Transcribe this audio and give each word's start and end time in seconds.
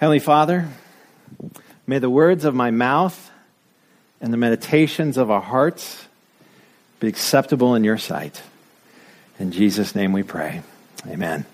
Heavenly 0.00 0.20
Father, 0.20 0.66
may 1.86 1.98
the 1.98 2.08
words 2.08 2.46
of 2.46 2.54
my 2.54 2.70
mouth 2.70 3.30
and 4.22 4.32
the 4.32 4.38
meditations 4.38 5.18
of 5.18 5.30
our 5.30 5.42
hearts 5.42 6.06
be 7.00 7.08
acceptable 7.08 7.74
in 7.74 7.84
your 7.84 7.98
sight. 7.98 8.40
In 9.38 9.52
Jesus' 9.52 9.94
name 9.94 10.14
we 10.14 10.22
pray. 10.22 10.62
Amen. 11.06 11.44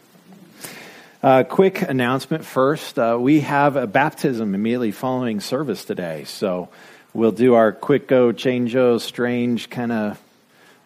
Uh, 1.24 1.42
quick 1.42 1.82
announcement 1.82 2.44
first. 2.44 3.00
Uh, 3.00 3.18
we 3.20 3.40
have 3.40 3.74
a 3.74 3.88
baptism 3.88 4.54
immediately 4.54 4.92
following 4.92 5.40
service 5.40 5.84
today. 5.84 6.22
So 6.22 6.68
we'll 7.12 7.32
do 7.32 7.54
our 7.54 7.72
quick 7.72 8.06
go, 8.06 8.30
change 8.30 8.76
strange 9.02 9.70
kind 9.70 9.90
of 9.90 10.22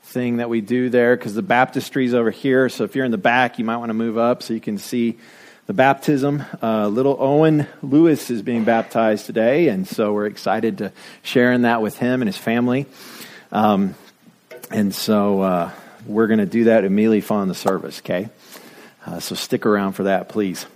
thing 0.04 0.38
that 0.38 0.48
we 0.48 0.62
do 0.62 0.88
there 0.88 1.14
because 1.14 1.34
the 1.34 1.42
baptistry 1.42 2.06
is 2.06 2.14
over 2.14 2.30
here. 2.30 2.70
So 2.70 2.84
if 2.84 2.96
you're 2.96 3.04
in 3.04 3.10
the 3.10 3.18
back, 3.18 3.58
you 3.58 3.66
might 3.66 3.76
want 3.76 3.90
to 3.90 3.94
move 3.94 4.16
up 4.16 4.42
so 4.42 4.54
you 4.54 4.62
can 4.62 4.78
see 4.78 5.18
the 5.70 5.74
baptism. 5.74 6.42
Uh, 6.60 6.88
little 6.88 7.16
Owen 7.20 7.64
Lewis 7.80 8.28
is 8.28 8.42
being 8.42 8.64
baptized 8.64 9.26
today, 9.26 9.68
and 9.68 9.86
so 9.86 10.12
we're 10.12 10.26
excited 10.26 10.78
to 10.78 10.90
share 11.22 11.52
in 11.52 11.62
that 11.62 11.80
with 11.80 11.96
him 11.96 12.22
and 12.22 12.28
his 12.28 12.36
family. 12.36 12.86
Um, 13.52 13.94
and 14.72 14.92
so 14.92 15.42
uh, 15.42 15.70
we're 16.06 16.26
going 16.26 16.40
to 16.40 16.44
do 16.44 16.64
that 16.64 16.82
immediately 16.84 17.20
following 17.20 17.46
the 17.46 17.54
service, 17.54 18.00
okay? 18.00 18.30
Uh, 19.06 19.20
so 19.20 19.36
stick 19.36 19.64
around 19.64 19.92
for 19.92 20.02
that, 20.02 20.28
please. 20.28 20.66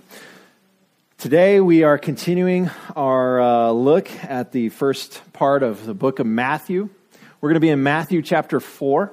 Today 1.17 1.59
we 1.59 1.83
are 1.83 1.97
continuing 1.97 2.71
our 2.95 3.41
uh, 3.41 3.71
look 3.71 4.09
at 4.23 4.53
the 4.53 4.69
first 4.69 5.21
part 5.33 5.61
of 5.61 5.85
the 5.85 5.93
book 5.93 6.19
of 6.19 6.25
Matthew. 6.25 6.87
We're 7.41 7.49
going 7.49 7.55
to 7.55 7.59
be 7.59 7.67
in 7.67 7.83
Matthew 7.83 8.21
chapter 8.21 8.61
4. 8.61 9.11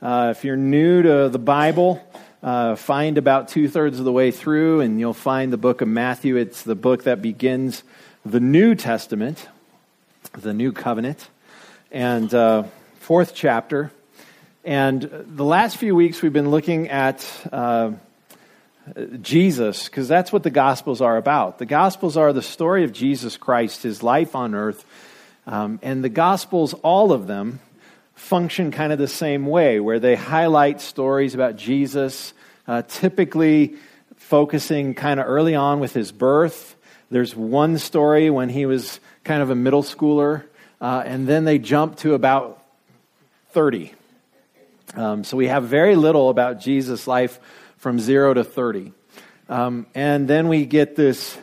Uh, 0.00 0.32
if 0.34 0.46
you're 0.46 0.56
new 0.56 1.02
to 1.02 1.28
the 1.28 1.38
Bible, 1.38 2.02
uh, 2.42 2.74
find 2.74 3.18
about 3.18 3.48
two 3.48 3.68
thirds 3.68 3.98
of 3.98 4.04
the 4.04 4.12
way 4.12 4.30
through, 4.30 4.80
and 4.80 4.98
you'll 4.98 5.12
find 5.12 5.52
the 5.52 5.58
book 5.58 5.80
of 5.80 5.88
Matthew. 5.88 6.36
It's 6.36 6.62
the 6.62 6.74
book 6.74 7.04
that 7.04 7.20
begins 7.20 7.82
the 8.24 8.40
New 8.40 8.74
Testament, 8.74 9.48
the 10.32 10.54
New 10.54 10.72
Covenant, 10.72 11.28
and 11.90 12.32
uh, 12.32 12.64
fourth 13.00 13.34
chapter. 13.34 13.90
And 14.64 15.02
the 15.02 15.44
last 15.44 15.76
few 15.76 15.94
weeks 15.94 16.22
we've 16.22 16.32
been 16.32 16.50
looking 16.50 16.88
at 16.88 17.26
uh, 17.52 17.92
Jesus, 19.20 19.88
because 19.88 20.08
that's 20.08 20.32
what 20.32 20.42
the 20.42 20.50
Gospels 20.50 21.00
are 21.00 21.16
about. 21.16 21.58
The 21.58 21.66
Gospels 21.66 22.16
are 22.16 22.32
the 22.32 22.42
story 22.42 22.84
of 22.84 22.92
Jesus 22.92 23.36
Christ, 23.36 23.82
his 23.82 24.02
life 24.02 24.34
on 24.34 24.54
earth. 24.54 24.84
Um, 25.46 25.78
and 25.82 26.02
the 26.02 26.08
Gospels, 26.08 26.74
all 26.74 27.12
of 27.12 27.26
them, 27.26 27.60
function 28.20 28.70
kind 28.70 28.92
of 28.92 28.98
the 28.98 29.08
same 29.08 29.46
way, 29.46 29.80
where 29.80 29.98
they 29.98 30.14
highlight 30.14 30.80
stories 30.80 31.34
about 31.34 31.56
Jesus, 31.56 32.32
uh, 32.68 32.82
typically 32.82 33.74
focusing 34.16 34.94
kind 34.94 35.18
of 35.18 35.26
early 35.26 35.56
on 35.56 35.80
with 35.80 35.94
his 35.94 36.12
birth. 36.12 36.76
There's 37.10 37.34
one 37.34 37.78
story 37.78 38.30
when 38.30 38.48
he 38.50 38.66
was 38.66 39.00
kind 39.24 39.42
of 39.42 39.50
a 39.50 39.54
middle 39.56 39.82
schooler, 39.82 40.44
uh, 40.80 41.02
and 41.04 41.26
then 41.26 41.44
they 41.44 41.58
jump 41.58 41.96
to 41.96 42.14
about 42.14 42.62
30. 43.50 43.92
Um, 44.94 45.24
so 45.24 45.36
we 45.36 45.48
have 45.48 45.64
very 45.64 45.96
little 45.96 46.28
about 46.28 46.60
Jesus' 46.60 47.06
life 47.06 47.40
from 47.78 47.98
zero 47.98 48.34
to 48.34 48.44
30. 48.44 48.92
Um, 49.48 49.86
and 49.94 50.28
then 50.28 50.46
we 50.46 50.66
get 50.66 50.94
this, 50.94 51.36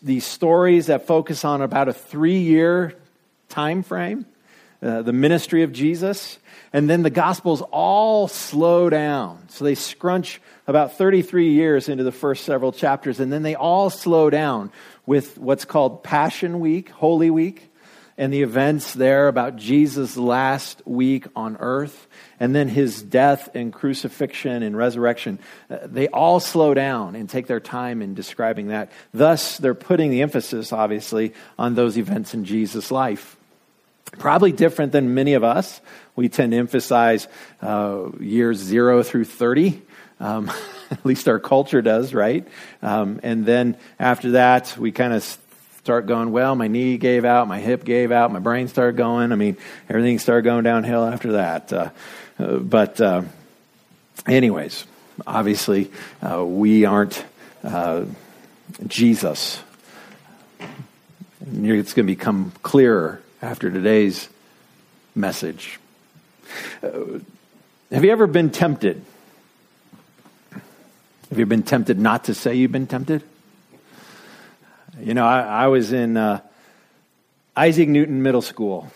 these 0.00 0.24
stories 0.24 0.86
that 0.86 1.06
focus 1.06 1.44
on 1.44 1.60
about 1.60 1.88
a 1.88 1.92
three 1.92 2.38
year 2.38 2.94
time 3.48 3.82
frame. 3.82 4.24
Uh, 4.80 5.02
the 5.02 5.12
ministry 5.12 5.64
of 5.64 5.72
Jesus. 5.72 6.38
And 6.72 6.88
then 6.88 7.02
the 7.02 7.10
Gospels 7.10 7.62
all 7.72 8.28
slow 8.28 8.88
down. 8.88 9.48
So 9.48 9.64
they 9.64 9.74
scrunch 9.74 10.40
about 10.68 10.96
33 10.98 11.50
years 11.50 11.88
into 11.88 12.04
the 12.04 12.12
first 12.12 12.44
several 12.44 12.72
chapters, 12.72 13.20
and 13.20 13.32
then 13.32 13.42
they 13.42 13.54
all 13.54 13.88
slow 13.88 14.28
down 14.28 14.70
with 15.06 15.38
what's 15.38 15.64
called 15.64 16.04
Passion 16.04 16.60
Week, 16.60 16.90
Holy 16.90 17.30
Week, 17.30 17.72
and 18.18 18.32
the 18.32 18.42
events 18.42 18.92
there 18.92 19.28
about 19.28 19.56
Jesus' 19.56 20.16
last 20.16 20.82
week 20.84 21.26
on 21.34 21.56
earth, 21.58 22.06
and 22.38 22.54
then 22.54 22.68
his 22.68 23.02
death 23.02 23.48
and 23.54 23.72
crucifixion 23.72 24.62
and 24.62 24.76
resurrection. 24.76 25.38
Uh, 25.70 25.78
they 25.84 26.08
all 26.08 26.38
slow 26.38 26.74
down 26.74 27.16
and 27.16 27.30
take 27.30 27.46
their 27.46 27.60
time 27.60 28.02
in 28.02 28.14
describing 28.14 28.68
that. 28.68 28.92
Thus, 29.14 29.56
they're 29.56 29.74
putting 29.74 30.10
the 30.10 30.20
emphasis, 30.20 30.72
obviously, 30.72 31.32
on 31.58 31.74
those 31.74 31.96
events 31.96 32.34
in 32.34 32.44
Jesus' 32.44 32.90
life. 32.90 33.37
Probably 34.12 34.52
different 34.52 34.92
than 34.92 35.14
many 35.14 35.34
of 35.34 35.44
us. 35.44 35.80
We 36.16 36.28
tend 36.28 36.52
to 36.52 36.58
emphasize 36.58 37.28
uh, 37.62 38.08
years 38.18 38.58
zero 38.58 39.02
through 39.02 39.24
30. 39.24 39.82
Um, 40.20 40.50
at 40.90 41.04
least 41.04 41.28
our 41.28 41.38
culture 41.38 41.82
does, 41.82 42.14
right? 42.14 42.46
Um, 42.82 43.20
and 43.22 43.44
then 43.44 43.76
after 43.98 44.32
that, 44.32 44.76
we 44.78 44.92
kind 44.92 45.12
of 45.12 45.22
start 45.78 46.06
going, 46.06 46.32
well, 46.32 46.54
my 46.54 46.68
knee 46.68 46.98
gave 46.98 47.24
out, 47.24 47.48
my 47.48 47.60
hip 47.60 47.84
gave 47.84 48.12
out, 48.12 48.32
my 48.32 48.40
brain 48.40 48.68
started 48.68 48.96
going. 48.96 49.32
I 49.32 49.36
mean, 49.36 49.56
everything 49.88 50.18
started 50.18 50.42
going 50.42 50.64
downhill 50.64 51.04
after 51.04 51.32
that. 51.32 51.72
Uh, 51.72 51.90
uh, 52.38 52.56
but, 52.56 53.00
uh, 53.00 53.22
anyways, 54.26 54.84
obviously, 55.26 55.90
uh, 56.22 56.44
we 56.44 56.84
aren't 56.84 57.24
uh, 57.62 58.04
Jesus. 58.86 59.60
It's 60.60 61.94
going 61.94 62.06
to 62.06 62.14
become 62.14 62.52
clearer 62.62 63.22
after 63.40 63.70
today's 63.70 64.28
message. 65.14 65.78
Uh, 66.82 67.20
have 67.92 68.04
you 68.04 68.10
ever 68.10 68.26
been 68.26 68.50
tempted? 68.50 69.04
Have 71.30 71.38
you 71.38 71.46
been 71.46 71.62
tempted 71.62 71.98
not 71.98 72.24
to 72.24 72.34
say 72.34 72.54
you've 72.56 72.72
been 72.72 72.86
tempted? 72.86 73.22
You 75.00 75.14
know, 75.14 75.24
I, 75.24 75.40
I 75.40 75.66
was 75.68 75.92
in 75.92 76.16
uh, 76.16 76.40
Isaac 77.56 77.88
Newton 77.88 78.22
Middle 78.22 78.42
School. 78.42 78.90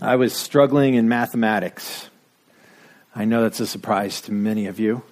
I 0.00 0.16
was 0.16 0.32
struggling 0.32 0.94
in 0.94 1.08
mathematics. 1.08 2.08
I 3.16 3.24
know 3.24 3.42
that's 3.42 3.60
a 3.60 3.66
surprise 3.66 4.20
to 4.22 4.32
many 4.32 4.66
of 4.66 4.78
you. 4.78 5.02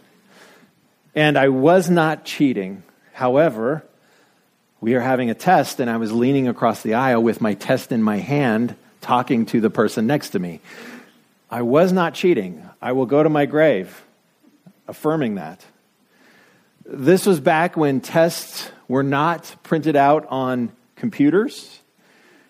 And 1.15 1.37
I 1.37 1.49
was 1.49 1.91
not 1.91 2.25
cheating. 2.25 2.85
However, 3.13 3.85
we 4.83 4.97
are 4.97 5.01
having 5.01 5.31
a 5.31 5.35
test, 5.35 5.79
and 5.79 5.89
I 5.89 5.97
was 5.97 6.13
leaning 6.13 6.49
across 6.49 6.83
the 6.83 6.95
aisle 6.95 7.23
with 7.23 7.41
my 7.41 7.55
test 7.55 7.93
in 7.93 8.03
my 8.03 8.17
hand, 8.19 8.75
talking 9.01 9.47
to 9.47 9.61
the 9.61 9.71
person 9.71 10.09
next 10.09 10.31
to 10.31 10.41
me. 10.41 10.59
I 11.49 11.63
was 11.63 11.93
not 11.93 12.15
cheating. 12.15 12.69
I 12.83 12.91
will 12.91 13.07
go 13.07 13.23
to 13.23 13.29
my 13.29 13.47
grave 13.47 14.03
affirming 14.89 15.37
that. 15.37 15.65
This 16.85 17.27
was 17.27 17.39
back 17.39 17.77
when 17.77 18.01
tests 18.01 18.73
were 18.89 19.05
not 19.05 19.55
printed 19.63 19.95
out 19.95 20.27
on 20.31 20.73
computers. 20.97 21.79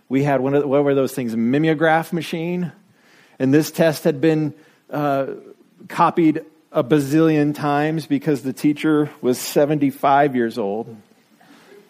We 0.09 0.23
had 0.23 0.41
one 0.41 0.55
of 0.55 0.63
the, 0.63 0.69
what 0.69 0.85
were 0.85 0.95
those 0.95 1.13
things, 1.13 1.37
mimeograph 1.37 2.15
machine, 2.15 2.73
and 3.39 3.53
this 3.53 3.71
test 3.71 4.05
had 4.05 4.23
been 4.23 4.55
uh, 4.89 5.27
copied 5.89 6.47
a 6.73 6.83
bazillion 6.83 7.55
times 7.55 8.07
because 8.07 8.41
the 8.41 8.55
teacher 8.55 9.11
was 9.21 9.39
75 9.39 10.35
years 10.35 10.57
old. 10.57 10.97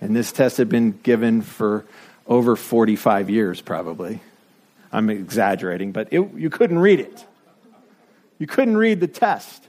And 0.02 0.16
this 0.16 0.32
test 0.32 0.56
had 0.56 0.68
been 0.68 0.98
given 1.04 1.42
for 1.42 1.86
over 2.26 2.56
45 2.56 3.30
years, 3.30 3.60
probably. 3.60 4.20
I'm 4.92 5.08
exaggerating, 5.08 5.92
but 5.92 6.08
it, 6.10 6.20
you 6.34 6.50
couldn't 6.50 6.80
read 6.80 6.98
it. 6.98 7.24
You 8.41 8.48
couldn't 8.48 8.76
read 8.76 8.98
the 8.98 9.06
test. 9.06 9.68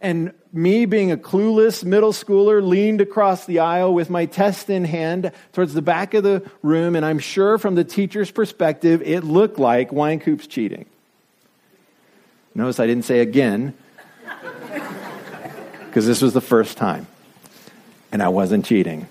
And 0.00 0.34
me, 0.52 0.86
being 0.86 1.12
a 1.12 1.16
clueless 1.16 1.84
middle 1.84 2.12
schooler, 2.12 2.66
leaned 2.66 3.00
across 3.00 3.46
the 3.46 3.60
aisle 3.60 3.94
with 3.94 4.10
my 4.10 4.26
test 4.26 4.70
in 4.70 4.84
hand 4.84 5.30
towards 5.52 5.72
the 5.72 5.82
back 5.82 6.14
of 6.14 6.24
the 6.24 6.42
room, 6.62 6.96
and 6.96 7.06
I'm 7.06 7.20
sure 7.20 7.56
from 7.56 7.76
the 7.76 7.84
teacher's 7.84 8.32
perspective, 8.32 9.02
it 9.02 9.22
looked 9.22 9.60
like 9.60 9.90
Winecoop's 9.90 10.48
cheating. 10.48 10.86
Notice 12.56 12.80
I 12.80 12.88
didn't 12.88 13.04
say 13.04 13.20
again, 13.20 13.72
because 15.86 16.06
this 16.08 16.20
was 16.20 16.32
the 16.34 16.40
first 16.40 16.76
time, 16.76 17.06
and 18.10 18.20
I 18.20 18.28
wasn't 18.30 18.64
cheating. 18.64 19.06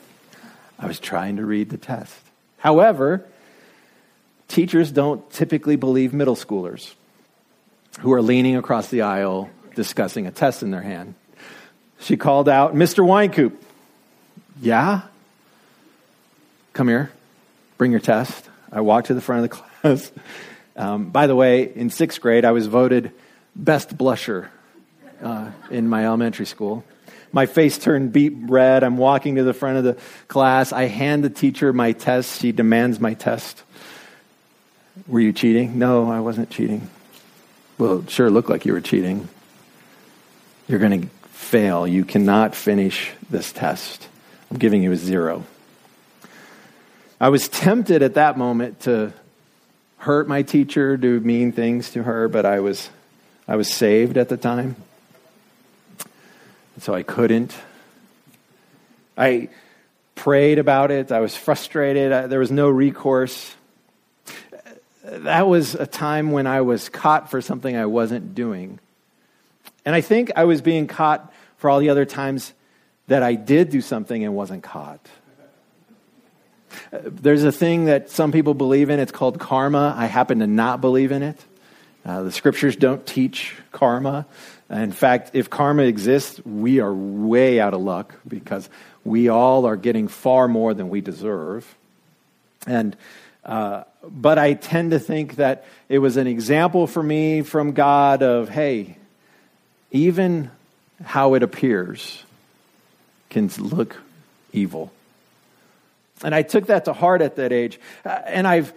I 0.79 0.87
was 0.87 0.99
trying 0.99 1.37
to 1.37 1.45
read 1.45 1.69
the 1.69 1.77
test. 1.77 2.15
However, 2.57 3.25
teachers 4.47 4.91
don't 4.91 5.29
typically 5.31 5.75
believe 5.75 6.13
middle 6.13 6.35
schoolers 6.35 6.93
who 7.99 8.13
are 8.13 8.21
leaning 8.21 8.55
across 8.55 8.89
the 8.89 9.01
aisle 9.01 9.49
discussing 9.75 10.27
a 10.27 10.31
test 10.31 10.63
in 10.63 10.71
their 10.71 10.81
hand. 10.81 11.15
She 11.99 12.17
called 12.17 12.49
out, 12.49 12.75
Mr. 12.75 13.03
Winecoop. 13.03 13.53
Yeah? 14.61 15.01
Come 16.73 16.87
here. 16.87 17.11
Bring 17.77 17.91
your 17.91 17.99
test. 17.99 18.49
I 18.71 18.81
walked 18.81 19.07
to 19.07 19.13
the 19.13 19.21
front 19.21 19.45
of 19.45 19.49
the 19.49 19.55
class. 19.81 20.11
Um, 20.75 21.09
by 21.09 21.27
the 21.27 21.35
way, 21.35 21.71
in 21.75 21.89
sixth 21.89 22.19
grade, 22.19 22.45
I 22.45 22.51
was 22.51 22.67
voted 22.67 23.11
best 23.55 23.95
blusher 23.95 24.49
uh, 25.21 25.51
in 25.69 25.87
my 25.87 26.05
elementary 26.05 26.45
school. 26.45 26.83
My 27.33 27.47
face 27.47 27.77
turned 27.77 28.13
beet 28.13 28.33
red. 28.37 28.83
I'm 28.83 28.97
walking 28.97 29.35
to 29.35 29.43
the 29.43 29.53
front 29.53 29.79
of 29.79 29.83
the 29.83 29.97
class. 30.29 30.71
I 30.71 30.85
hand 30.85 31.23
the 31.23 31.29
teacher 31.29 31.73
my 31.73 31.91
test. 31.91 32.39
She 32.39 32.53
demands 32.53 32.99
my 32.99 33.15
test. 33.15 33.63
Were 35.07 35.19
you 35.19 35.33
cheating? 35.33 35.77
No, 35.79 36.09
I 36.09 36.21
wasn't 36.21 36.49
cheating. 36.49 36.89
Well, 37.77 37.99
it 37.99 38.09
sure 38.09 38.29
looked 38.29 38.49
like 38.49 38.65
you 38.65 38.73
were 38.73 38.81
cheating. 38.81 39.27
You're 40.67 40.79
going 40.79 41.01
to 41.01 41.07
fail. 41.29 41.85
You 41.85 42.05
cannot 42.05 42.55
finish 42.55 43.11
this 43.29 43.51
test 43.51 44.07
I'm 44.53 44.59
giving 44.59 44.83
you 44.83 44.91
a 44.91 44.95
zero. 44.95 45.45
I 47.19 47.29
was 47.29 47.47
tempted 47.47 48.03
at 48.03 48.13
that 48.13 48.37
moment 48.37 48.81
to 48.81 49.13
hurt 49.97 50.27
my 50.27 50.43
teacher, 50.43 50.95
do 50.95 51.19
mean 51.19 51.51
things 51.51 51.89
to 51.93 52.03
her, 52.03 52.27
but 52.27 52.45
I 52.45 52.59
was, 52.59 52.91
I 53.47 53.55
was 53.55 53.73
saved 53.73 54.15
at 54.15 54.29
the 54.29 54.37
time. 54.37 54.75
So 56.79 56.93
I 56.93 57.03
couldn't. 57.03 57.55
I 59.17 59.49
prayed 60.15 60.59
about 60.59 60.91
it. 60.91 61.11
I 61.11 61.19
was 61.19 61.35
frustrated. 61.35 62.11
I, 62.11 62.27
there 62.27 62.39
was 62.39 62.51
no 62.51 62.69
recourse. 62.69 63.53
That 65.03 65.47
was 65.47 65.75
a 65.75 65.85
time 65.85 66.31
when 66.31 66.47
I 66.47 66.61
was 66.61 66.89
caught 66.89 67.29
for 67.29 67.41
something 67.41 67.75
I 67.75 67.85
wasn't 67.85 68.33
doing. 68.35 68.79
And 69.85 69.93
I 69.93 70.01
think 70.01 70.31
I 70.35 70.45
was 70.45 70.61
being 70.61 70.87
caught 70.87 71.31
for 71.57 71.69
all 71.69 71.79
the 71.79 71.89
other 71.89 72.05
times 72.05 72.53
that 73.07 73.21
I 73.21 73.35
did 73.35 73.69
do 73.69 73.81
something 73.81 74.23
and 74.23 74.33
wasn't 74.33 74.63
caught. 74.63 75.05
There's 76.91 77.43
a 77.43 77.51
thing 77.51 77.85
that 77.85 78.09
some 78.09 78.31
people 78.31 78.53
believe 78.53 78.89
in. 78.89 78.99
It's 78.99 79.11
called 79.11 79.39
karma. 79.39 79.93
I 79.97 80.05
happen 80.05 80.39
to 80.39 80.47
not 80.47 80.81
believe 80.81 81.11
in 81.11 81.21
it. 81.21 81.39
Uh, 82.05 82.23
the 82.23 82.31
scriptures 82.31 82.75
don't 82.75 83.05
teach 83.05 83.55
karma. 83.71 84.25
In 84.73 84.91
fact, 84.91 85.31
if 85.33 85.49
karma 85.49 85.83
exists, 85.83 86.43
we 86.43 86.79
are 86.79 86.91
way 86.91 87.59
out 87.59 87.75
of 87.75 87.81
luck 87.81 88.15
because 88.27 88.67
we 89.05 89.29
all 89.29 89.67
are 89.67 89.75
getting 89.75 90.07
far 90.07 90.47
more 90.47 90.73
than 90.73 90.89
we 90.89 90.99
deserve. 90.99 91.75
And 92.65 92.97
uh, 93.45 93.83
but 94.03 94.39
I 94.39 94.53
tend 94.53 94.91
to 94.91 94.99
think 94.99 95.35
that 95.35 95.65
it 95.89 95.99
was 95.99 96.17
an 96.17 96.27
example 96.27 96.87
for 96.87 97.03
me 97.03 97.41
from 97.43 97.73
God 97.73 98.23
of 98.23 98.49
hey, 98.49 98.97
even 99.91 100.49
how 101.03 101.35
it 101.35 101.43
appears 101.43 102.23
can 103.29 103.49
look 103.59 103.97
evil. 104.53 104.91
And 106.23 106.33
I 106.33 106.41
took 106.41 106.67
that 106.67 106.85
to 106.85 106.93
heart 106.93 107.21
at 107.21 107.35
that 107.35 107.51
age. 107.51 107.79
Uh, 108.05 108.09
and 108.25 108.47
I've 108.47 108.73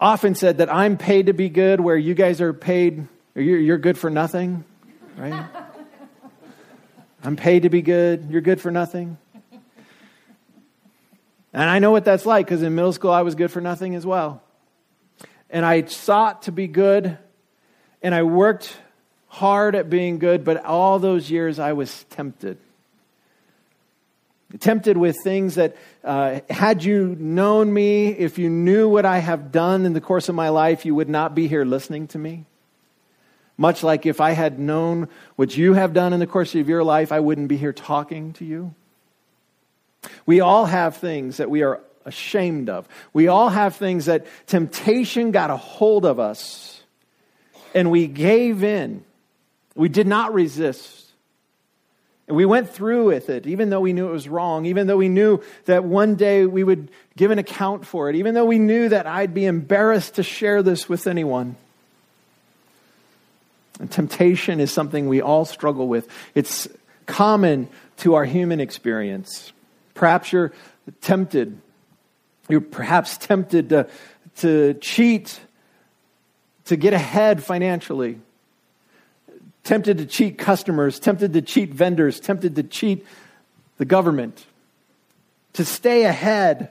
often 0.00 0.34
said 0.34 0.58
that 0.58 0.72
I'm 0.72 0.96
paid 0.96 1.26
to 1.26 1.32
be 1.32 1.48
good 1.48 1.80
where 1.80 1.96
you 1.96 2.14
guys 2.14 2.40
are 2.40 2.52
paid, 2.52 3.06
you're, 3.34 3.58
you're 3.58 3.78
good 3.78 3.98
for 3.98 4.08
nothing, 4.10 4.64
right? 5.16 5.46
I'm 7.22 7.36
paid 7.36 7.62
to 7.62 7.70
be 7.70 7.82
good, 7.82 8.28
you're 8.30 8.40
good 8.40 8.60
for 8.60 8.70
nothing. 8.70 9.18
And 11.52 11.70
I 11.70 11.78
know 11.78 11.90
what 11.90 12.04
that's 12.04 12.26
like 12.26 12.46
because 12.46 12.62
in 12.62 12.74
middle 12.74 12.92
school 12.92 13.10
I 13.10 13.22
was 13.22 13.34
good 13.34 13.50
for 13.50 13.60
nothing 13.60 13.94
as 13.94 14.04
well. 14.04 14.42
And 15.48 15.64
I 15.64 15.84
sought 15.84 16.42
to 16.42 16.52
be 16.52 16.66
good 16.68 17.16
and 18.02 18.14
I 18.14 18.24
worked 18.24 18.76
hard 19.28 19.74
at 19.74 19.88
being 19.88 20.18
good, 20.18 20.44
but 20.44 20.64
all 20.64 20.98
those 20.98 21.30
years 21.30 21.58
I 21.58 21.72
was 21.72 22.04
tempted 22.10 22.58
tempted 24.60 24.96
with 24.96 25.16
things 25.22 25.56
that, 25.56 25.76
uh, 26.04 26.40
had 26.48 26.84
you 26.84 27.16
known 27.18 27.72
me, 27.72 28.08
if 28.08 28.38
you 28.38 28.48
knew 28.48 28.88
what 28.88 29.04
I 29.04 29.18
have 29.18 29.52
done 29.52 29.84
in 29.84 29.92
the 29.92 30.00
course 30.00 30.28
of 30.28 30.34
my 30.34 30.48
life, 30.50 30.84
you 30.86 30.94
would 30.94 31.08
not 31.08 31.34
be 31.34 31.48
here 31.48 31.64
listening 31.64 32.06
to 32.08 32.18
me. 32.18 32.46
Much 33.58 33.82
like 33.82 34.04
if 34.04 34.20
I 34.20 34.32
had 34.32 34.58
known 34.58 35.08
what 35.36 35.56
you 35.56 35.74
have 35.74 35.92
done 35.92 36.12
in 36.12 36.20
the 36.20 36.26
course 36.26 36.54
of 36.54 36.68
your 36.68 36.84
life, 36.84 37.10
I 37.12 37.20
wouldn't 37.20 37.48
be 37.48 37.56
here 37.56 37.72
talking 37.72 38.32
to 38.34 38.44
you. 38.44 38.74
We 40.26 40.40
all 40.40 40.66
have 40.66 40.96
things 40.96 41.38
that 41.38 41.50
we 41.50 41.62
are 41.62 41.80
ashamed 42.04 42.68
of. 42.68 42.88
We 43.12 43.28
all 43.28 43.48
have 43.48 43.76
things 43.76 44.06
that 44.06 44.26
temptation 44.46 45.32
got 45.32 45.50
a 45.50 45.56
hold 45.56 46.04
of 46.04 46.20
us 46.20 46.82
and 47.74 47.90
we 47.90 48.06
gave 48.06 48.62
in. 48.62 49.04
We 49.74 49.88
did 49.88 50.06
not 50.06 50.32
resist. 50.32 51.06
And 52.28 52.36
we 52.36 52.44
went 52.44 52.70
through 52.70 53.06
with 53.06 53.28
it, 53.28 53.46
even 53.46 53.70
though 53.70 53.80
we 53.80 53.92
knew 53.92 54.08
it 54.08 54.12
was 54.12 54.28
wrong, 54.28 54.66
even 54.66 54.86
though 54.86 54.96
we 54.96 55.08
knew 55.08 55.42
that 55.66 55.84
one 55.84 56.16
day 56.16 56.44
we 56.44 56.64
would 56.64 56.90
give 57.16 57.30
an 57.30 57.38
account 57.38 57.86
for 57.86 58.10
it, 58.10 58.16
even 58.16 58.34
though 58.34 58.44
we 58.44 58.58
knew 58.58 58.88
that 58.88 59.06
I'd 59.06 59.32
be 59.32 59.44
embarrassed 59.44 60.14
to 60.16 60.22
share 60.22 60.62
this 60.62 60.88
with 60.88 61.06
anyone. 61.06 61.56
And 63.78 63.90
temptation 63.90 64.60
is 64.60 64.72
something 64.72 65.08
we 65.08 65.20
all 65.20 65.44
struggle 65.44 65.88
with. 65.88 66.08
It's 66.34 66.68
common 67.06 67.68
to 67.98 68.14
our 68.14 68.24
human 68.24 68.60
experience. 68.60 69.52
Perhaps 69.94 70.32
you're 70.32 70.52
tempted. 71.00 71.60
You're 72.48 72.60
perhaps 72.60 73.18
tempted 73.18 73.70
to, 73.70 73.88
to 74.36 74.74
cheat, 74.74 75.40
to 76.66 76.76
get 76.76 76.92
ahead 76.94 77.42
financially 77.42 78.20
tempted 79.66 79.98
to 79.98 80.06
cheat 80.06 80.38
customers, 80.38 80.98
tempted 80.98 81.32
to 81.34 81.42
cheat 81.42 81.74
vendors, 81.74 82.20
tempted 82.20 82.54
to 82.54 82.62
cheat 82.62 83.04
the 83.78 83.84
government, 83.84 84.46
to 85.54 85.64
stay 85.64 86.04
ahead 86.04 86.70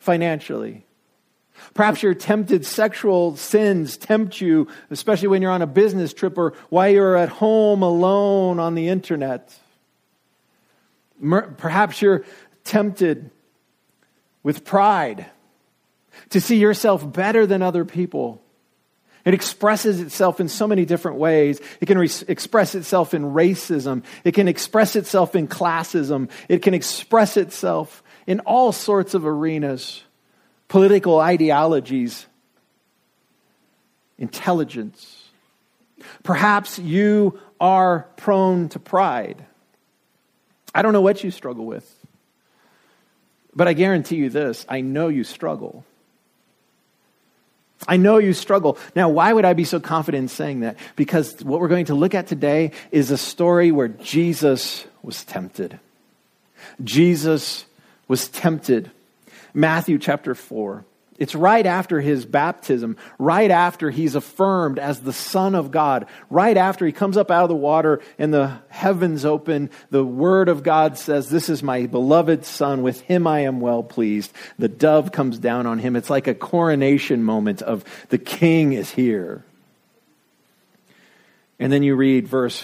financially. 0.00 0.84
Perhaps 1.74 2.02
your 2.02 2.14
tempted 2.14 2.64
sexual 2.64 3.36
sins 3.36 3.96
tempt 3.96 4.40
you, 4.40 4.68
especially 4.90 5.28
when 5.28 5.42
you're 5.42 5.50
on 5.50 5.62
a 5.62 5.66
business 5.66 6.12
trip 6.12 6.38
or 6.38 6.54
while 6.68 6.88
you're 6.88 7.16
at 7.16 7.28
home 7.28 7.82
alone 7.82 8.58
on 8.58 8.74
the 8.74 8.88
internet. 8.88 9.58
Perhaps 11.20 12.02
you're 12.02 12.24
tempted 12.64 13.30
with 14.42 14.64
pride 14.64 15.26
to 16.30 16.40
see 16.40 16.56
yourself 16.56 17.10
better 17.10 17.46
than 17.46 17.62
other 17.62 17.84
people 17.84 18.42
it 19.26 19.34
expresses 19.34 20.00
itself 20.00 20.38
in 20.38 20.48
so 20.48 20.68
many 20.68 20.84
different 20.84 21.18
ways. 21.18 21.60
It 21.80 21.86
can 21.86 21.98
re- 21.98 22.08
express 22.28 22.76
itself 22.76 23.12
in 23.12 23.24
racism. 23.24 24.04
It 24.22 24.34
can 24.34 24.46
express 24.46 24.94
itself 24.94 25.34
in 25.34 25.48
classism. 25.48 26.30
It 26.48 26.62
can 26.62 26.74
express 26.74 27.36
itself 27.36 28.04
in 28.28 28.38
all 28.40 28.70
sorts 28.70 29.14
of 29.14 29.26
arenas 29.26 30.04
political 30.68 31.20
ideologies, 31.20 32.26
intelligence. 34.18 35.24
Perhaps 36.22 36.78
you 36.78 37.38
are 37.60 38.06
prone 38.16 38.68
to 38.70 38.78
pride. 38.78 39.44
I 40.74 40.82
don't 40.82 40.92
know 40.92 41.00
what 41.00 41.24
you 41.24 41.30
struggle 41.30 41.64
with, 41.64 41.90
but 43.54 43.66
I 43.66 43.72
guarantee 43.72 44.16
you 44.16 44.28
this 44.28 44.66
I 44.68 44.80
know 44.80 45.08
you 45.08 45.24
struggle. 45.24 45.84
I 47.88 47.96
know 47.98 48.18
you 48.18 48.32
struggle. 48.32 48.78
Now, 48.94 49.08
why 49.08 49.32
would 49.32 49.44
I 49.44 49.52
be 49.52 49.64
so 49.64 49.78
confident 49.80 50.22
in 50.22 50.28
saying 50.28 50.60
that? 50.60 50.76
Because 50.96 51.44
what 51.44 51.60
we're 51.60 51.68
going 51.68 51.86
to 51.86 51.94
look 51.94 52.14
at 52.14 52.26
today 52.26 52.72
is 52.90 53.10
a 53.10 53.18
story 53.18 53.70
where 53.70 53.88
Jesus 53.88 54.86
was 55.02 55.24
tempted. 55.24 55.78
Jesus 56.82 57.66
was 58.08 58.28
tempted. 58.28 58.90
Matthew 59.56 59.98
chapter 59.98 60.34
4. 60.34 60.84
It's 61.18 61.34
right 61.34 61.64
after 61.64 61.98
his 61.98 62.26
baptism, 62.26 62.98
right 63.18 63.50
after 63.50 63.90
he's 63.90 64.14
affirmed 64.14 64.78
as 64.78 65.00
the 65.00 65.14
Son 65.14 65.54
of 65.54 65.70
God, 65.70 66.06
right 66.28 66.58
after 66.58 66.84
he 66.84 66.92
comes 66.92 67.16
up 67.16 67.30
out 67.30 67.44
of 67.44 67.48
the 67.48 67.56
water 67.56 68.02
and 68.18 68.34
the 68.34 68.58
heavens 68.68 69.24
open. 69.24 69.70
The 69.88 70.04
Word 70.04 70.50
of 70.50 70.62
God 70.62 70.98
says, 70.98 71.30
This 71.30 71.48
is 71.48 71.62
my 71.62 71.86
beloved 71.86 72.44
Son, 72.44 72.82
with 72.82 73.00
him 73.00 73.26
I 73.26 73.40
am 73.40 73.60
well 73.60 73.82
pleased. 73.82 74.30
The 74.58 74.68
dove 74.68 75.10
comes 75.10 75.38
down 75.38 75.66
on 75.66 75.78
him. 75.78 75.96
It's 75.96 76.10
like 76.10 76.26
a 76.26 76.34
coronation 76.34 77.22
moment 77.22 77.62
of 77.62 77.82
the 78.10 78.18
King 78.18 78.74
is 78.74 78.90
here. 78.90 79.42
And 81.58 81.72
then 81.72 81.82
you 81.82 81.96
read 81.96 82.28
verse 82.28 82.62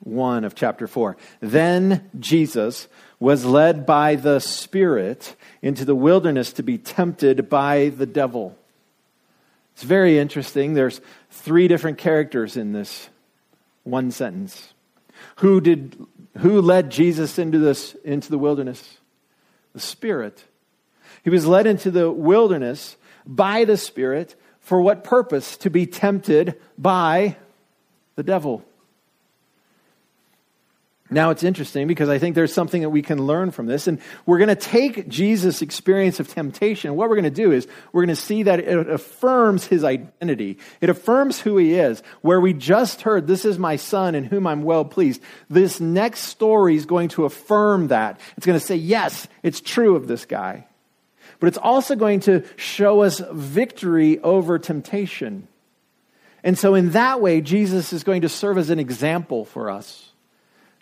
1 0.00 0.42
of 0.42 0.56
chapter 0.56 0.88
4. 0.88 1.16
Then 1.38 2.10
Jesus 2.18 2.88
was 3.24 3.46
led 3.46 3.86
by 3.86 4.16
the 4.16 4.38
Spirit 4.38 5.34
into 5.62 5.86
the 5.86 5.94
wilderness 5.94 6.52
to 6.52 6.62
be 6.62 6.76
tempted 6.76 7.48
by 7.48 7.88
the 7.88 8.04
devil. 8.04 8.56
It's 9.72 9.82
very 9.82 10.18
interesting. 10.18 10.74
There's 10.74 11.00
three 11.30 11.66
different 11.66 11.96
characters 11.96 12.56
in 12.58 12.72
this 12.72 13.08
one 13.82 14.10
sentence. 14.10 14.74
Who 15.36 15.62
did 15.62 15.96
who 16.38 16.60
led 16.60 16.90
Jesus 16.90 17.38
into 17.38 17.58
this 17.58 17.94
into 18.04 18.30
the 18.30 18.38
wilderness? 18.38 18.98
The 19.72 19.80
Spirit. 19.80 20.44
He 21.22 21.30
was 21.30 21.46
led 21.46 21.66
into 21.66 21.90
the 21.90 22.10
wilderness 22.10 22.96
by 23.26 23.64
the 23.64 23.78
Spirit 23.78 24.34
for 24.60 24.82
what 24.82 25.02
purpose? 25.02 25.56
To 25.58 25.70
be 25.70 25.86
tempted 25.86 26.60
by 26.76 27.36
the 28.16 28.22
devil. 28.22 28.64
Now 31.14 31.30
it's 31.30 31.44
interesting 31.44 31.86
because 31.86 32.08
I 32.08 32.18
think 32.18 32.34
there's 32.34 32.52
something 32.52 32.82
that 32.82 32.90
we 32.90 33.00
can 33.00 33.24
learn 33.24 33.52
from 33.52 33.66
this. 33.66 33.86
And 33.86 34.00
we're 34.26 34.38
going 34.38 34.48
to 34.48 34.56
take 34.56 35.08
Jesus' 35.08 35.62
experience 35.62 36.18
of 36.18 36.26
temptation. 36.26 36.96
What 36.96 37.08
we're 37.08 37.14
going 37.14 37.22
to 37.24 37.30
do 37.30 37.52
is 37.52 37.68
we're 37.92 38.04
going 38.04 38.16
to 38.16 38.20
see 38.20 38.42
that 38.42 38.58
it 38.58 38.90
affirms 38.90 39.64
his 39.64 39.84
identity. 39.84 40.58
It 40.80 40.90
affirms 40.90 41.40
who 41.40 41.56
he 41.56 41.74
is. 41.74 42.02
Where 42.22 42.40
we 42.40 42.52
just 42.52 43.02
heard, 43.02 43.28
this 43.28 43.44
is 43.44 43.60
my 43.60 43.76
son 43.76 44.16
in 44.16 44.24
whom 44.24 44.46
I'm 44.46 44.64
well 44.64 44.84
pleased. 44.84 45.22
This 45.48 45.80
next 45.80 46.22
story 46.22 46.74
is 46.74 46.84
going 46.84 47.10
to 47.10 47.24
affirm 47.24 47.88
that. 47.88 48.18
It's 48.36 48.44
going 48.44 48.58
to 48.58 48.66
say, 48.66 48.76
yes, 48.76 49.28
it's 49.44 49.60
true 49.60 49.94
of 49.94 50.08
this 50.08 50.24
guy. 50.24 50.66
But 51.38 51.46
it's 51.46 51.58
also 51.58 51.94
going 51.94 52.20
to 52.20 52.42
show 52.56 53.02
us 53.02 53.22
victory 53.32 54.18
over 54.18 54.58
temptation. 54.58 55.46
And 56.42 56.58
so 56.58 56.74
in 56.74 56.90
that 56.90 57.20
way, 57.20 57.40
Jesus 57.40 57.92
is 57.92 58.02
going 58.02 58.22
to 58.22 58.28
serve 58.28 58.58
as 58.58 58.70
an 58.70 58.80
example 58.80 59.44
for 59.44 59.70
us 59.70 60.10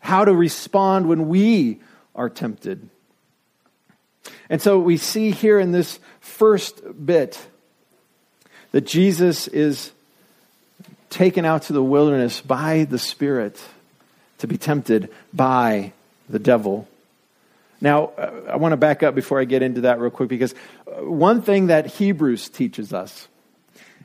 how 0.02 0.24
to 0.24 0.34
respond 0.34 1.08
when 1.08 1.28
we 1.28 1.80
are 2.14 2.28
tempted. 2.28 2.90
And 4.50 4.60
so 4.60 4.78
we 4.78 4.96
see 4.96 5.30
here 5.30 5.58
in 5.58 5.72
this 5.72 6.00
first 6.20 6.82
bit 7.06 7.40
that 8.72 8.82
Jesus 8.82 9.48
is 9.48 9.92
taken 11.08 11.44
out 11.44 11.62
to 11.62 11.72
the 11.72 11.82
wilderness 11.82 12.40
by 12.40 12.84
the 12.84 12.98
Spirit 12.98 13.62
to 14.38 14.48
be 14.48 14.58
tempted 14.58 15.08
by 15.32 15.92
the 16.28 16.40
devil. 16.40 16.88
Now, 17.80 18.06
uh, 18.18 18.50
I 18.50 18.56
want 18.56 18.72
to 18.72 18.76
back 18.76 19.04
up 19.04 19.14
before 19.14 19.40
I 19.40 19.44
get 19.44 19.62
into 19.62 19.82
that 19.82 20.00
real 20.00 20.10
quick 20.10 20.28
because 20.28 20.54
uh, 20.86 21.04
one 21.04 21.42
thing 21.42 21.68
that 21.68 21.86
Hebrews 21.86 22.48
teaches 22.48 22.92
us 22.92 23.28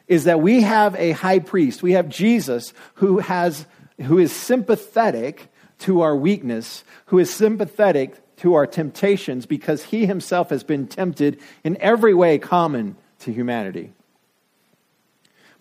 is 0.07 0.25
that 0.25 0.41
we 0.41 0.61
have 0.61 0.95
a 0.95 1.11
high 1.11 1.39
priest. 1.39 1.81
We 1.81 1.93
have 1.93 2.07
Jesus 2.07 2.73
who 2.95 3.17
has 3.17 3.65
who 4.03 4.19
is 4.19 4.31
sympathetic 4.31 5.47
to 5.79 6.01
our 6.01 6.15
weakness, 6.15 6.83
who 7.07 7.19
is 7.19 7.33
sympathetic 7.33 8.15
to 8.37 8.53
our 8.53 8.67
temptations 8.67 9.45
because 9.45 9.83
he 9.83 10.05
himself 10.05 10.49
has 10.49 10.63
been 10.63 10.87
tempted 10.87 11.39
in 11.63 11.77
every 11.79 12.13
way 12.13 12.37
common 12.37 12.95
to 13.19 13.31
humanity. 13.31 13.91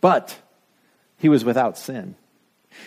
But 0.00 0.38
he 1.18 1.28
was 1.28 1.44
without 1.44 1.78
sin. 1.78 2.14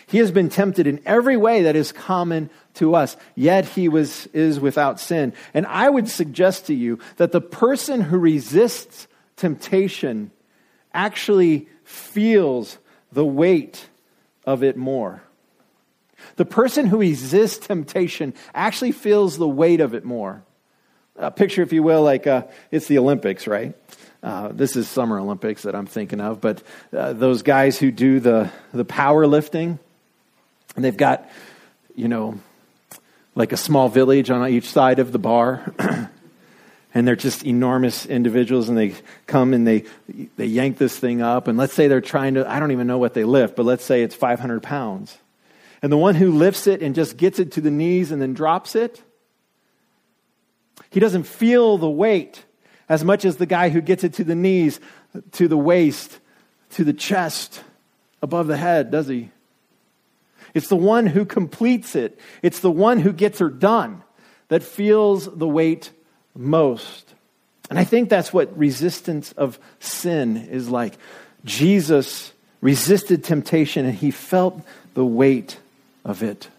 He 0.05 0.19
has 0.19 0.31
been 0.31 0.49
tempted 0.49 0.85
in 0.85 1.01
every 1.05 1.37
way 1.37 1.63
that 1.63 1.75
is 1.75 1.91
common 1.91 2.49
to 2.75 2.93
us, 2.93 3.17
yet 3.35 3.65
he 3.65 3.89
was, 3.89 4.27
is 4.27 4.59
without 4.59 4.99
sin. 4.99 5.33
And 5.53 5.65
I 5.65 5.89
would 5.89 6.07
suggest 6.07 6.67
to 6.67 6.75
you 6.75 6.99
that 7.17 7.31
the 7.31 7.41
person 7.41 8.01
who 8.01 8.19
resists 8.19 9.07
temptation 9.35 10.31
actually 10.93 11.67
feels 11.83 12.77
the 13.11 13.25
weight 13.25 13.89
of 14.45 14.63
it 14.63 14.77
more. 14.77 15.23
The 16.35 16.45
person 16.45 16.85
who 16.85 16.97
resists 16.97 17.67
temptation 17.67 18.33
actually 18.53 18.91
feels 18.91 19.37
the 19.37 19.47
weight 19.47 19.81
of 19.81 19.93
it 19.93 20.05
more. 20.05 20.43
A 21.15 21.31
picture, 21.31 21.61
if 21.61 21.73
you 21.73 21.83
will, 21.83 22.03
like 22.03 22.27
uh, 22.27 22.43
it's 22.71 22.87
the 22.87 22.97
Olympics, 22.97 23.45
right? 23.47 23.75
Uh, 24.21 24.49
this 24.49 24.75
is 24.75 24.87
Summer 24.87 25.19
Olympics 25.19 25.63
that 25.63 25.75
I'm 25.75 25.85
thinking 25.85 26.19
of, 26.19 26.41
but 26.41 26.61
uh, 26.95 27.13
those 27.13 27.41
guys 27.41 27.77
who 27.77 27.91
do 27.91 28.19
the, 28.19 28.51
the 28.73 28.85
power 28.85 29.25
lifting, 29.27 29.79
and 30.75 30.85
they've 30.85 30.95
got, 30.95 31.29
you 31.95 32.07
know, 32.07 32.39
like 33.35 33.51
a 33.53 33.57
small 33.57 33.89
village 33.89 34.29
on 34.29 34.47
each 34.49 34.69
side 34.69 34.99
of 34.99 35.11
the 35.11 35.19
bar. 35.19 35.73
and 36.93 37.07
they're 37.07 37.15
just 37.15 37.43
enormous 37.45 38.05
individuals 38.05 38.69
and 38.69 38.77
they 38.77 38.95
come 39.27 39.53
and 39.53 39.67
they 39.67 39.85
they 40.37 40.45
yank 40.45 40.77
this 40.77 40.97
thing 40.97 41.21
up 41.21 41.47
and 41.47 41.57
let's 41.57 41.73
say 41.73 41.87
they're 41.87 42.01
trying 42.01 42.33
to 42.33 42.49
i 42.49 42.59
don't 42.59 42.71
even 42.71 42.87
know 42.87 42.97
what 42.97 43.13
they 43.13 43.23
lift 43.23 43.55
but 43.55 43.65
let's 43.65 43.85
say 43.85 44.01
it's 44.01 44.15
500 44.15 44.63
pounds 44.63 45.17
and 45.81 45.91
the 45.91 45.97
one 45.97 46.15
who 46.15 46.31
lifts 46.31 46.67
it 46.67 46.81
and 46.81 46.95
just 46.95 47.17
gets 47.17 47.39
it 47.39 47.53
to 47.53 47.61
the 47.61 47.71
knees 47.71 48.11
and 48.11 48.21
then 48.21 48.33
drops 48.33 48.75
it 48.75 49.01
he 50.89 50.99
doesn't 50.99 51.23
feel 51.23 51.77
the 51.77 51.89
weight 51.89 52.45
as 52.87 53.03
much 53.03 53.25
as 53.25 53.37
the 53.37 53.45
guy 53.45 53.69
who 53.69 53.81
gets 53.81 54.03
it 54.03 54.13
to 54.13 54.23
the 54.23 54.35
knees 54.35 54.79
to 55.31 55.47
the 55.47 55.57
waist 55.57 56.19
to 56.71 56.83
the 56.83 56.93
chest 56.93 57.63
above 58.21 58.47
the 58.47 58.57
head 58.57 58.91
does 58.91 59.07
he 59.07 59.29
it's 60.53 60.67
the 60.67 60.75
one 60.75 61.05
who 61.05 61.25
completes 61.25 61.95
it 61.95 62.19
it's 62.41 62.59
the 62.59 62.71
one 62.71 62.99
who 62.99 63.13
gets 63.13 63.39
her 63.39 63.49
done 63.49 64.03
that 64.49 64.63
feels 64.63 65.25
the 65.25 65.47
weight 65.47 65.91
most. 66.35 67.13
And 67.69 67.79
I 67.79 67.83
think 67.83 68.09
that's 68.09 68.33
what 68.33 68.57
resistance 68.57 69.31
of 69.33 69.59
sin 69.79 70.37
is 70.37 70.69
like. 70.69 70.97
Jesus 71.45 72.33
resisted 72.61 73.23
temptation 73.23 73.85
and 73.85 73.95
he 73.95 74.11
felt 74.11 74.61
the 74.95 75.05
weight 75.05 75.59
of 76.05 76.23
it 76.23 76.49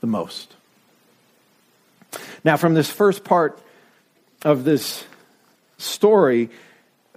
the 0.00 0.06
most. 0.06 0.54
Now, 2.44 2.56
from 2.56 2.74
this 2.74 2.90
first 2.90 3.24
part 3.24 3.60
of 4.42 4.64
this 4.64 5.04
story, 5.78 6.50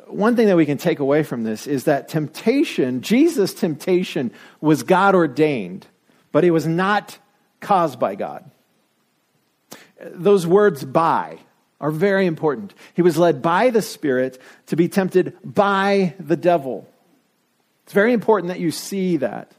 one 0.07 0.35
thing 0.35 0.47
that 0.47 0.57
we 0.57 0.65
can 0.65 0.77
take 0.77 0.99
away 0.99 1.23
from 1.23 1.43
this 1.43 1.65
is 1.65 1.85
that 1.85 2.09
temptation, 2.09 3.01
Jesus' 3.01 3.53
temptation, 3.53 4.31
was 4.61 4.83
God 4.83 5.15
ordained, 5.15 5.87
but 6.31 6.43
it 6.43 6.51
was 6.51 6.67
not 6.67 7.17
caused 7.59 7.99
by 7.99 8.15
God. 8.15 8.49
Those 10.01 10.45
words 10.45 10.83
by 10.83 11.39
are 11.79 11.91
very 11.91 12.25
important. 12.25 12.73
He 12.93 13.01
was 13.01 13.17
led 13.17 13.41
by 13.41 13.69
the 13.69 13.81
Spirit 13.81 14.39
to 14.67 14.75
be 14.75 14.87
tempted 14.89 15.35
by 15.43 16.13
the 16.19 16.37
devil. 16.37 16.87
It's 17.85 17.93
very 17.93 18.13
important 18.13 18.49
that 18.49 18.59
you 18.59 18.71
see 18.71 19.17
that. 19.17 19.51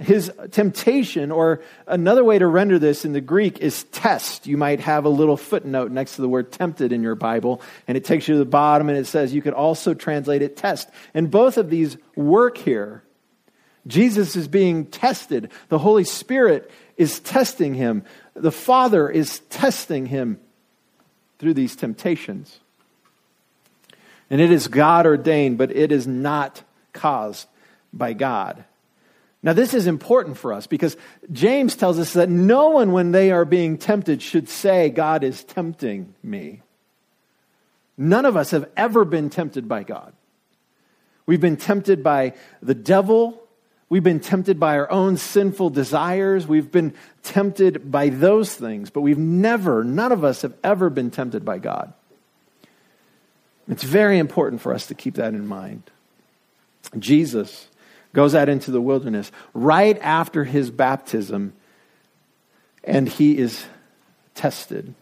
His 0.00 0.30
temptation, 0.50 1.30
or 1.30 1.62
another 1.86 2.24
way 2.24 2.36
to 2.38 2.46
render 2.48 2.80
this 2.80 3.04
in 3.04 3.12
the 3.12 3.20
Greek, 3.20 3.58
is 3.58 3.84
test. 3.84 4.46
You 4.46 4.56
might 4.56 4.80
have 4.80 5.04
a 5.04 5.08
little 5.08 5.36
footnote 5.36 5.92
next 5.92 6.16
to 6.16 6.22
the 6.22 6.28
word 6.28 6.50
tempted 6.50 6.90
in 6.90 7.02
your 7.02 7.14
Bible, 7.14 7.62
and 7.86 7.96
it 7.96 8.04
takes 8.04 8.26
you 8.26 8.34
to 8.34 8.38
the 8.38 8.44
bottom 8.44 8.88
and 8.88 8.98
it 8.98 9.06
says 9.06 9.32
you 9.32 9.42
could 9.42 9.54
also 9.54 9.94
translate 9.94 10.42
it 10.42 10.56
test. 10.56 10.88
And 11.14 11.30
both 11.30 11.58
of 11.58 11.70
these 11.70 11.96
work 12.16 12.58
here. 12.58 13.04
Jesus 13.86 14.34
is 14.34 14.48
being 14.48 14.86
tested, 14.86 15.50
the 15.68 15.78
Holy 15.78 16.04
Spirit 16.04 16.70
is 16.96 17.20
testing 17.20 17.74
him, 17.74 18.02
the 18.32 18.50
Father 18.50 19.08
is 19.10 19.40
testing 19.50 20.06
him 20.06 20.40
through 21.38 21.54
these 21.54 21.76
temptations. 21.76 22.60
And 24.30 24.40
it 24.40 24.50
is 24.50 24.68
God 24.68 25.06
ordained, 25.06 25.58
but 25.58 25.70
it 25.70 25.92
is 25.92 26.06
not 26.06 26.62
caused 26.92 27.46
by 27.92 28.14
God. 28.14 28.64
Now, 29.44 29.52
this 29.52 29.74
is 29.74 29.86
important 29.86 30.38
for 30.38 30.52
us 30.52 30.66
because 30.66 30.96
James 31.30 31.76
tells 31.76 31.98
us 31.98 32.14
that 32.14 32.30
no 32.30 32.70
one, 32.70 32.92
when 32.92 33.12
they 33.12 33.30
are 33.30 33.44
being 33.44 33.78
tempted, 33.78 34.22
should 34.22 34.48
say, 34.48 34.88
God 34.88 35.22
is 35.22 35.44
tempting 35.44 36.14
me. 36.22 36.62
None 37.96 38.24
of 38.24 38.36
us 38.36 38.50
have 38.52 38.68
ever 38.76 39.04
been 39.04 39.30
tempted 39.30 39.68
by 39.68 39.82
God. 39.82 40.14
We've 41.26 41.40
been 41.40 41.58
tempted 41.58 42.02
by 42.02 42.32
the 42.62 42.74
devil, 42.74 43.44
We've 43.90 44.02
been 44.02 44.18
tempted 44.18 44.58
by 44.58 44.76
our 44.76 44.90
own 44.90 45.18
sinful 45.18 45.70
desires. 45.70 46.48
We've 46.48 46.72
been 46.72 46.94
tempted 47.22 47.92
by 47.92 48.08
those 48.08 48.52
things, 48.52 48.90
but 48.90 49.02
we've 49.02 49.18
never, 49.18 49.84
none 49.84 50.10
of 50.10 50.24
us 50.24 50.42
have 50.42 50.54
ever 50.64 50.90
been 50.90 51.12
tempted 51.12 51.44
by 51.44 51.58
God. 51.58 51.92
It's 53.68 53.84
very 53.84 54.18
important 54.18 54.62
for 54.62 54.74
us 54.74 54.86
to 54.86 54.94
keep 54.94 55.14
that 55.14 55.34
in 55.34 55.46
mind. 55.46 55.90
Jesus 56.98 57.68
goes 58.14 58.34
out 58.34 58.48
into 58.48 58.70
the 58.70 58.80
wilderness 58.80 59.30
right 59.52 59.98
after 60.00 60.44
his 60.44 60.70
baptism, 60.70 61.52
and 62.82 63.06
he 63.06 63.36
is 63.36 63.66
tested. 64.34 64.94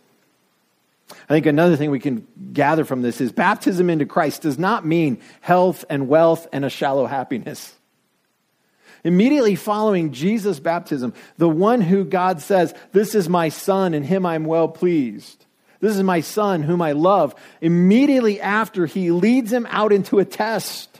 I 1.10 1.34
think 1.34 1.46
another 1.46 1.76
thing 1.76 1.90
we 1.90 2.00
can 2.00 2.26
gather 2.52 2.84
from 2.84 3.02
this 3.02 3.20
is 3.20 3.30
baptism 3.30 3.90
into 3.90 4.06
Christ 4.06 4.42
does 4.42 4.58
not 4.58 4.84
mean 4.84 5.20
health 5.42 5.84
and 5.88 6.08
wealth 6.08 6.48
and 6.52 6.64
a 6.64 6.70
shallow 6.70 7.06
happiness. 7.06 7.74
Immediately 9.04 9.56
following 9.56 10.12
Jesus' 10.12 10.60
baptism, 10.60 11.12
the 11.36 11.48
one 11.48 11.80
who 11.80 12.04
God 12.04 12.40
says, 12.40 12.72
This 12.92 13.14
is 13.14 13.28
my 13.28 13.48
son, 13.50 13.94
in 13.94 14.04
him 14.04 14.24
I'm 14.24 14.44
well 14.44 14.68
pleased. 14.68 15.44
This 15.80 15.96
is 15.96 16.02
my 16.02 16.20
son 16.20 16.62
whom 16.62 16.80
I 16.80 16.92
love. 16.92 17.34
Immediately 17.60 18.40
after, 18.40 18.86
he 18.86 19.10
leads 19.10 19.52
him 19.52 19.66
out 19.68 19.92
into 19.92 20.20
a 20.20 20.24
test. 20.24 20.91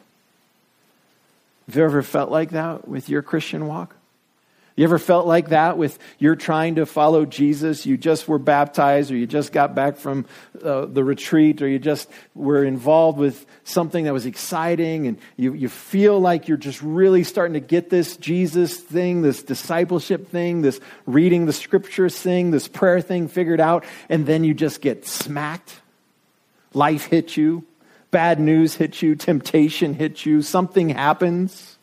Have 1.73 1.79
you 1.79 1.85
ever 1.85 2.03
felt 2.03 2.31
like 2.31 2.51
that 2.51 2.87
with 2.87 3.09
your 3.09 3.23
Christian 3.23 3.67
walk? 3.67 3.97
You 4.77 4.85
ever 4.85 4.99
felt 4.99 5.27
like 5.27 5.49
that 5.49 5.79
with 5.79 5.99
you're 6.19 6.37
trying 6.37 6.75
to 6.75 6.85
follow 6.85 7.25
Jesus? 7.25 7.87
You 7.87 7.97
just 7.97 8.29
were 8.29 8.39
baptized, 8.39 9.11
or 9.11 9.17
you 9.17 9.27
just 9.27 9.55
got 9.55 9.75
back 9.75 9.97
from 9.97 10.27
uh, 10.63 10.85
the 10.85 11.03
retreat, 11.03 11.63
or 11.63 11.69
you 11.69 11.79
just 11.79 12.11
were 12.35 12.63
involved 12.63 13.17
with 13.17 13.47
something 13.65 14.05
that 14.05 14.13
was 14.13 14.27
exciting, 14.27 15.07
and 15.07 15.19
you, 15.39 15.55
you 15.55 15.71
feel 15.71 16.21
like 16.21 16.47
you're 16.47 16.59
just 16.59 16.83
really 16.83 17.25
starting 17.25 17.55
to 17.55 17.61
get 17.67 17.89
this 17.89 18.19
Jesus 18.19 18.79
thing, 18.79 19.23
this 19.23 19.43
discipleship 19.43 20.29
thing, 20.29 20.61
this 20.61 20.79
reading 21.07 21.47
the 21.47 21.55
scriptures 21.55 22.19
thing, 22.19 22.51
this 22.51 22.69
prayer 22.69 23.01
thing 23.01 23.29
figured 23.29 23.61
out, 23.61 23.87
and 24.11 24.27
then 24.27 24.45
you 24.45 24.53
just 24.53 24.83
get 24.83 25.07
smacked. 25.07 25.81
Life 26.75 27.07
hits 27.07 27.39
you, 27.39 27.65
bad 28.13 28.39
news 28.39 28.77
hits 28.77 29.03
you, 29.03 29.17
temptation 29.17 29.95
hits 29.95 30.25
you, 30.25 30.43
something 30.43 30.91
happens 30.91 31.77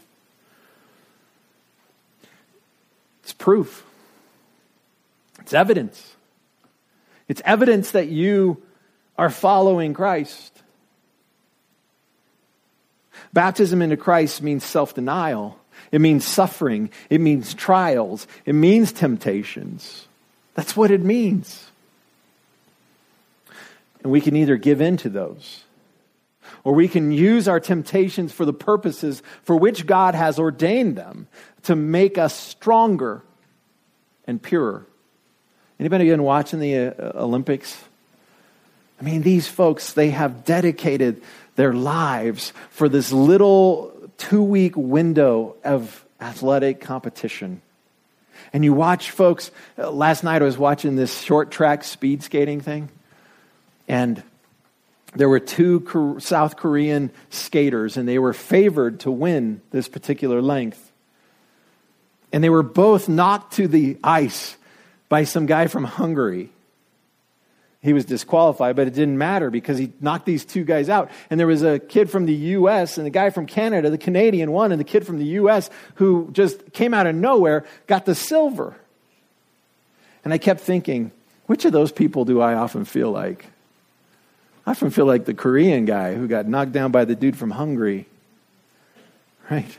It's 3.29 3.33
proof, 3.35 3.85
it's 5.39 5.53
evidence. 5.53 6.15
It's 7.27 7.43
evidence 7.45 7.91
that 7.91 8.07
you 8.07 8.59
are 9.19 9.29
following 9.29 9.93
Christ. 9.93 10.63
Baptism 13.31 13.83
into 13.83 13.97
Christ 13.97 14.41
means 14.41 14.63
self 14.63 14.95
denial, 14.95 15.59
it 15.91 16.01
means 16.01 16.25
suffering, 16.25 16.89
it 17.11 17.21
means 17.21 17.53
trials, 17.53 18.25
it 18.47 18.55
means 18.55 18.91
temptations. 18.91 20.07
That's 20.55 20.75
what 20.75 20.89
it 20.89 21.03
means. 21.03 21.67
And 24.01 24.11
we 24.11 24.21
can 24.21 24.35
either 24.35 24.57
give 24.57 24.81
in 24.81 24.97
to 24.97 25.09
those 25.09 25.65
or 26.69 26.73
we 26.73 26.87
can 26.87 27.11
use 27.11 27.47
our 27.47 27.59
temptations 27.59 28.31
for 28.31 28.45
the 28.45 28.53
purposes 28.53 29.23
for 29.41 29.55
which 29.55 29.87
God 29.87 30.13
has 30.13 30.37
ordained 30.37 30.95
them 30.95 31.27
to 31.63 31.75
make 31.75 32.19
us 32.19 32.31
stronger 32.31 33.23
and 34.27 34.39
purer. 34.39 34.85
Anybody 35.79 36.07
been 36.07 36.21
watching 36.21 36.59
the 36.59 36.75
uh, 36.75 37.23
Olympics? 37.23 37.75
I 39.01 39.03
mean, 39.03 39.23
these 39.23 39.47
folks, 39.47 39.93
they 39.93 40.11
have 40.11 40.45
dedicated 40.45 41.23
their 41.55 41.73
lives 41.73 42.53
for 42.69 42.87
this 42.87 43.11
little 43.11 43.91
two 44.19 44.43
week 44.43 44.73
window 44.75 45.55
of 45.63 46.05
athletic 46.21 46.81
competition. 46.81 47.63
And 48.53 48.63
you 48.63 48.75
watch 48.75 49.09
folks, 49.09 49.49
uh, 49.79 49.89
last 49.89 50.23
night 50.23 50.43
I 50.43 50.45
was 50.45 50.59
watching 50.59 50.95
this 50.95 51.19
short 51.19 51.49
track 51.49 51.83
speed 51.83 52.21
skating 52.21 52.61
thing, 52.61 52.89
and 53.87 54.21
there 55.15 55.29
were 55.29 55.39
two 55.39 56.17
South 56.19 56.57
Korean 56.57 57.11
skaters, 57.29 57.97
and 57.97 58.07
they 58.07 58.19
were 58.19 58.33
favored 58.33 59.01
to 59.01 59.11
win 59.11 59.61
this 59.71 59.87
particular 59.87 60.41
length. 60.41 60.91
And 62.31 62.43
they 62.43 62.49
were 62.49 62.63
both 62.63 63.09
knocked 63.09 63.53
to 63.53 63.67
the 63.67 63.97
ice 64.03 64.55
by 65.07 65.23
some 65.23 65.47
guy 65.47 65.67
from 65.67 65.83
Hungary. 65.83 66.51
He 67.81 67.93
was 67.93 68.05
disqualified, 68.05 68.75
but 68.75 68.87
it 68.87 68.93
didn't 68.93 69.17
matter 69.17 69.49
because 69.49 69.77
he 69.77 69.93
knocked 70.01 70.25
these 70.25 70.45
two 70.45 70.63
guys 70.63 70.89
out. 70.89 71.09
And 71.29 71.39
there 71.39 71.47
was 71.47 71.63
a 71.63 71.79
kid 71.79 72.09
from 72.11 72.25
the 72.25 72.33
U.S. 72.33 72.97
and 72.97 73.07
a 73.07 73.09
guy 73.09 73.29
from 73.29 73.45
Canada, 73.45 73.89
the 73.89 73.97
Canadian 73.97 74.51
one, 74.51 74.71
and 74.71 74.79
the 74.79 74.85
kid 74.85 75.07
from 75.07 75.17
the 75.17 75.25
U.S. 75.25 75.69
who 75.95 76.29
just 76.33 76.73
came 76.73 76.93
out 76.93 77.07
of 77.07 77.15
nowhere, 77.15 77.65
got 77.87 78.05
the 78.05 78.15
silver. 78.15 78.75
And 80.23 80.33
I 80.33 80.37
kept 80.37 80.59
thinking, 80.59 81.11
which 81.45 81.63
of 81.65 81.71
those 81.71 81.91
people 81.91 82.25
do 82.25 82.41
I 82.41 82.53
often 82.53 82.83
feel 82.83 83.11
like? 83.11 83.45
I 84.69 84.71
often 84.71 84.91
feel 84.91 85.07
like 85.07 85.25
the 85.25 85.33
Korean 85.33 85.85
guy 85.85 86.13
who 86.13 86.27
got 86.27 86.47
knocked 86.47 86.73
down 86.73 86.91
by 86.91 87.03
the 87.03 87.15
dude 87.15 87.35
from 87.35 87.49
Hungary. 87.49 88.05
Right? 89.49 89.75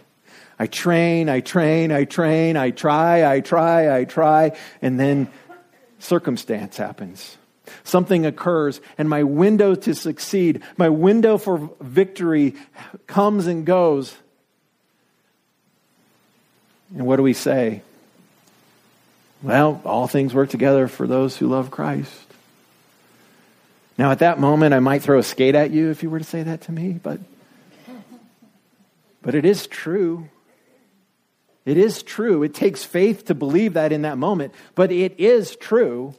I 0.59 0.67
train, 0.67 1.29
I 1.29 1.39
train, 1.39 1.93
I 1.93 2.03
train, 2.03 2.57
I 2.57 2.71
try, 2.71 3.25
I 3.25 3.39
try, 3.39 3.97
I 3.97 4.05
try, 4.05 4.59
and 4.83 4.99
then 4.99 5.29
circumstance 6.01 6.77
happens. 6.77 7.39
Something 7.85 8.27
occurs, 8.27 8.81
and 8.99 9.09
my 9.09 9.23
window 9.23 9.77
to 9.77 9.95
succeed, 9.95 10.61
my 10.77 10.89
window 10.89 11.39
for 11.39 11.71
victory 11.81 12.57
comes 13.07 13.47
and 13.47 13.65
goes. 13.65 14.13
And 16.97 17.07
what 17.07 17.15
do 17.15 17.23
we 17.23 17.35
say? 17.35 17.83
Well, 19.41 19.81
all 19.85 20.09
things 20.09 20.35
work 20.35 20.51
together 20.51 20.89
for 20.89 21.07
those 21.07 21.37
who 21.37 21.47
love 21.47 21.71
Christ. 21.71 22.30
Now, 24.01 24.13
at 24.13 24.21
that 24.21 24.41
moment, 24.41 24.73
I 24.73 24.81
might 24.81 25.03
throw 25.03 25.19
a 25.19 25.23
skate 25.23 25.55
at 25.55 25.73
you 25.73 25.91
if 25.91 26.03
you 26.03 26.09
were 26.09 26.21
to 26.21 26.25
say 26.25 26.43
that 26.43 26.63
to 26.63 26.73
me, 26.73 26.99
but, 27.03 27.21
but 29.21 29.35
it 29.35 29.45
is 29.45 29.67
true. 29.67 30.31
It 31.67 31.77
is 31.77 32.03
true. 32.03 32.43
It 32.43 32.55
takes 32.55 32.83
faith 32.83 33.27
to 33.27 33.35
believe 33.35 33.75
that 33.75 33.93
in 33.93 34.01
that 34.01 34.17
moment, 34.17 34.55
but 34.75 34.91
it 34.91 35.21
is 35.21 35.55
true 35.55 36.15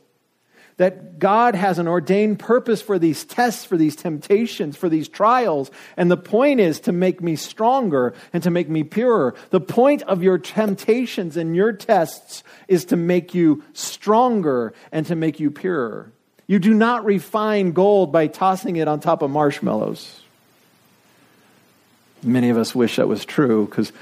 that 0.77 1.17
God 1.17 1.55
has 1.55 1.79
an 1.79 1.87
ordained 1.87 2.37
purpose 2.37 2.83
for 2.83 2.99
these 2.99 3.25
tests, 3.25 3.65
for 3.65 3.77
these 3.77 3.95
temptations, 3.95 4.77
for 4.77 4.87
these 4.87 5.09
trials. 5.09 5.71
And 5.97 6.11
the 6.11 6.17
point 6.17 6.59
is 6.59 6.81
to 6.81 6.91
make 6.91 7.19
me 7.19 7.35
stronger 7.35 8.13
and 8.31 8.43
to 8.43 8.51
make 8.51 8.69
me 8.69 8.83
purer. 8.83 9.33
The 9.49 9.59
point 9.59 10.03
of 10.03 10.21
your 10.21 10.37
temptations 10.37 11.35
and 11.35 11.55
your 11.55 11.73
tests 11.73 12.43
is 12.67 12.85
to 12.85 12.95
make 12.95 13.33
you 13.33 13.63
stronger 13.73 14.75
and 14.91 15.07
to 15.07 15.15
make 15.15 15.39
you 15.39 15.49
purer. 15.49 16.13
You 16.51 16.59
do 16.59 16.73
not 16.73 17.05
refine 17.05 17.71
gold 17.71 18.11
by 18.11 18.27
tossing 18.27 18.75
it 18.75 18.85
on 18.85 18.99
top 18.99 19.21
of 19.21 19.31
marshmallows. 19.31 20.19
Many 22.23 22.49
of 22.49 22.57
us 22.57 22.75
wish 22.75 22.97
that 22.97 23.07
was 23.07 23.23
true 23.23 23.65
because 23.67 23.93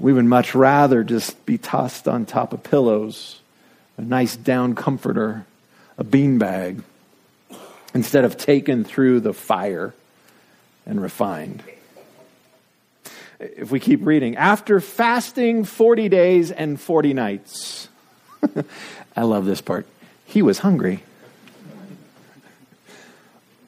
we 0.00 0.14
would 0.14 0.24
much 0.24 0.54
rather 0.54 1.04
just 1.04 1.44
be 1.44 1.58
tossed 1.58 2.08
on 2.08 2.24
top 2.24 2.54
of 2.54 2.62
pillows, 2.62 3.38
a 3.98 4.00
nice 4.00 4.34
down 4.34 4.74
comforter, 4.74 5.44
a 5.98 6.04
beanbag, 6.04 6.82
instead 7.92 8.24
of 8.24 8.38
taken 8.38 8.84
through 8.84 9.20
the 9.20 9.34
fire 9.34 9.92
and 10.86 11.02
refined. 11.02 11.62
If 13.38 13.70
we 13.70 13.78
keep 13.78 14.06
reading, 14.06 14.38
after 14.38 14.80
fasting 14.80 15.64
40 15.64 16.08
days 16.08 16.50
and 16.50 16.80
40 16.80 17.12
nights, 17.12 17.90
I 19.14 19.24
love 19.24 19.44
this 19.44 19.60
part, 19.60 19.86
he 20.24 20.40
was 20.40 20.60
hungry. 20.60 21.02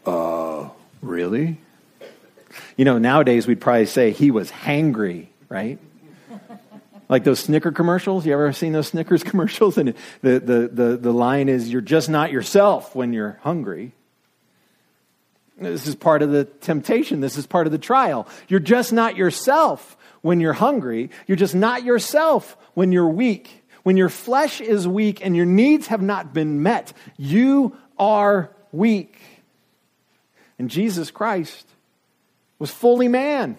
Uh, 0.07 0.69
really? 1.03 1.59
You 2.77 2.85
know, 2.85 2.99
nowadays 2.99 3.47
we'd 3.47 3.61
probably 3.61 3.87
say 3.87 4.12
he 4.12 4.31
was 4.31 4.51
hangry, 4.51 5.27
right? 5.49 5.79
Like 7.09 7.25
those 7.25 7.40
Snicker 7.40 7.73
commercials. 7.73 8.27
You 8.27 8.33
ever 8.33 8.53
seen 8.53 8.73
those 8.73 8.88
Snickers 8.88 9.23
commercials? 9.25 9.79
And 9.79 9.95
the, 10.23 10.40
the, 10.40 10.71
the, 10.73 10.97
the 10.97 11.12
line 11.12 11.49
is, 11.49 11.71
You're 11.71 11.81
just 11.81 12.09
not 12.09 12.33
yourself 12.33 12.95
when 12.95 13.12
you're 13.12 13.38
hungry. 13.42 13.92
This 15.59 15.87
is 15.87 15.95
part 15.95 16.23
of 16.23 16.31
the 16.31 16.45
temptation. 16.45 17.21
This 17.21 17.38
is 17.38 17.47
part 17.47 17.66
of 17.66 17.73
the 17.73 17.79
trial. 17.79 18.29
You're 18.49 18.61
just 18.61 18.92
not 18.92 19.16
yourself 19.16 19.97
when 20.21 20.38
you're 20.38 20.53
hungry. 20.53 21.11
You're 21.27 21.37
just 21.37 21.55
not 21.55 21.83
yourself 21.83 22.57
when 22.75 22.92
you're 22.92 23.09
weak. 23.09 23.64
When 23.83 23.97
your 23.97 24.11
flesh 24.11 24.61
is 24.61 24.87
weak 24.87 25.25
and 25.25 25.35
your 25.35 25.47
needs 25.47 25.87
have 25.87 26.03
not 26.03 26.35
been 26.35 26.62
met, 26.62 26.92
you 27.16 27.77
are 27.99 28.51
weak. 28.71 29.19
And 30.59 30.71
Jesus 30.71 31.11
Christ 31.11 31.66
was 32.59 32.71
fully 32.71 33.09
man. 33.09 33.59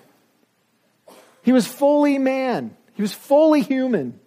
He 1.44 1.52
was 1.52 1.68
fully 1.68 2.18
man. 2.18 2.76
He 2.96 3.02
was 3.02 3.14
fully 3.14 3.62
human. 3.62 4.20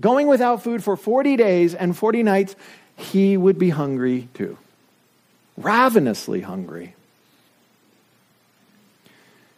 Going 0.00 0.26
without 0.26 0.62
food 0.62 0.82
for 0.82 0.96
40 0.96 1.36
days 1.36 1.74
and 1.74 1.96
40 1.96 2.22
nights, 2.22 2.56
he 2.96 3.36
would 3.36 3.58
be 3.58 3.70
hungry 3.70 4.28
too. 4.34 4.56
Ravenously 5.56 6.40
hungry. 6.40 6.94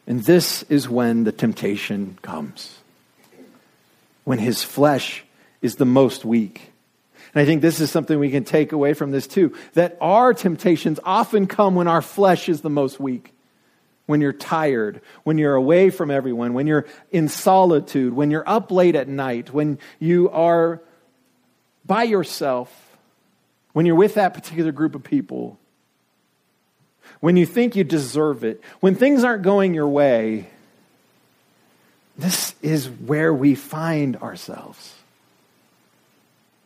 And 0.07 0.25
this 0.25 0.65
is 0.65 0.89
when 0.89 1.25
the 1.25 1.33
temptation 1.33 2.19
comes. 2.23 2.79
When 4.25 4.39
his 4.39 4.63
flesh 4.63 5.25
is 5.61 5.77
the 5.77 5.85
most 5.85 6.25
weak. 6.25 6.72
And 7.35 7.43
I 7.43 7.45
think 7.47 7.63
this 7.63 7.81
is 7.81 7.91
something 7.91 8.19
we 8.19 8.31
can 8.31 8.45
take 8.45 8.73
away 8.73 8.95
from 8.95 9.11
this 9.11 9.27
too 9.27 9.55
that 9.73 9.97
our 10.01 10.35
temptations 10.35 11.01
often 11.05 11.47
come 11.47 11.75
when 11.75 11.89
our 11.89 12.03
flesh 12.03 12.49
is 12.49 12.61
the 12.61 12.71
most 12.71 13.01
weak. 13.01 13.33
When 14.07 14.21
you're 14.21 14.33
tired, 14.33 15.01
when 15.23 15.39
you're 15.39 15.55
away 15.55 15.89
from 15.89 16.11
everyone, 16.11 16.55
when 16.55 16.67
you're 16.67 16.87
in 17.13 17.29
solitude, 17.29 18.13
when 18.13 18.31
you're 18.31 18.47
up 18.47 18.71
late 18.71 18.97
at 18.97 19.09
night, 19.09 19.53
when 19.55 19.79
you 20.01 20.29
are 20.31 20.83
by 21.87 22.03
yourself, 22.03 22.99
when 23.73 23.87
you're 23.87 23.95
with 23.95 24.15
that 24.15 24.35
particular 24.35 24.73
group 24.73 24.95
of 24.95 25.03
people, 25.05 25.59
when 27.21 27.37
you 27.37 27.47
think 27.47 27.77
you 27.77 27.85
deserve 27.85 28.45
it, 28.45 28.61
when 28.81 28.97
things 28.97 29.23
aren't 29.25 29.45
going 29.45 29.73
your 29.73 29.89
way, 29.89 30.49
this 32.19 32.55
is 32.61 32.89
where 32.89 33.33
we 33.33 33.55
find 33.55 34.17
ourselves. 34.17 34.95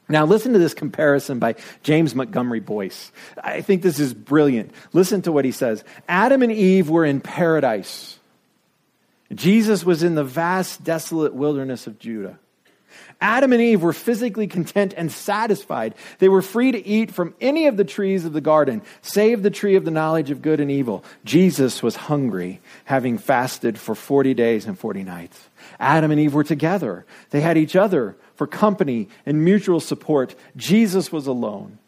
Now, 0.09 0.25
listen 0.25 0.53
to 0.53 0.59
this 0.59 0.75
comparison 0.75 1.39
by 1.39 1.57
James 1.83 2.15
Montgomery 2.15 2.61
Boice. 2.61 3.11
I 3.43 3.61
think 3.61 3.83
this 3.83 3.99
is 3.99 4.15
brilliant. 4.15 4.71
Listen 4.93 5.23
to 5.23 5.33
what 5.33 5.45
he 5.45 5.51
says 5.51 5.83
Adam 6.09 6.43
and 6.43 6.53
Eve 6.53 6.89
were 6.89 7.05
in 7.05 7.21
paradise, 7.21 8.19
Jesus 9.35 9.85
was 9.85 10.03
in 10.03 10.15
the 10.15 10.25
vast, 10.25 10.85
desolate 10.85 11.35
wilderness 11.35 11.87
of 11.87 11.99
Judah. 11.99 12.39
Adam 13.21 13.53
and 13.53 13.63
Eve 13.63 13.83
were 13.83 13.93
physically 13.93 14.47
content 14.47 14.95
and 14.97 15.11
satisfied. 15.11 15.95
They 16.19 16.29
were 16.29 16.43
free 16.43 16.73
to 16.73 16.87
eat 16.87 17.13
from 17.13 17.35
any 17.41 17.67
of 17.67 17.77
the 17.77 17.85
trees 17.85 18.25
of 18.25 18.33
the 18.33 18.41
garden, 18.41 18.83
save 19.03 19.43
the 19.43 19.51
tree 19.51 19.77
of 19.77 19.85
the 19.85 19.91
knowledge 19.91 20.31
of 20.31 20.43
good 20.43 20.61
and 20.61 20.71
evil. 20.71 21.05
Jesus 21.25 21.83
was 21.83 21.97
hungry, 21.97 22.61
having 22.85 23.19
fasted 23.19 23.79
for 23.79 23.95
40 23.95 24.35
days 24.35 24.67
and 24.67 24.79
40 24.79 25.05
nights. 25.05 25.49
Adam 25.81 26.11
and 26.11 26.21
Eve 26.21 26.35
were 26.35 26.45
together. 26.45 27.07
They 27.31 27.41
had 27.41 27.57
each 27.57 27.77
other 27.77 28.17
for 28.35 28.47
company 28.47 29.09
and 29.25 29.45
mutual 29.45 29.81
support. 29.81 30.35
Jesus 30.57 31.11
was 31.11 31.27
alone. 31.27 31.79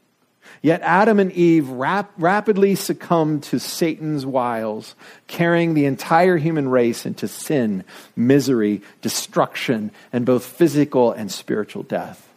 Yet 0.60 0.80
Adam 0.82 1.20
and 1.20 1.30
Eve 1.32 1.68
rap- 1.68 2.12
rapidly 2.18 2.74
succumbed 2.74 3.44
to 3.44 3.60
Satan's 3.60 4.26
wiles, 4.26 4.94
carrying 5.26 5.74
the 5.74 5.86
entire 5.86 6.36
human 6.36 6.68
race 6.68 7.06
into 7.06 7.28
sin, 7.28 7.84
misery, 8.16 8.82
destruction, 9.00 9.92
and 10.12 10.26
both 10.26 10.44
physical 10.44 11.12
and 11.12 11.30
spiritual 11.30 11.84
death. 11.84 12.28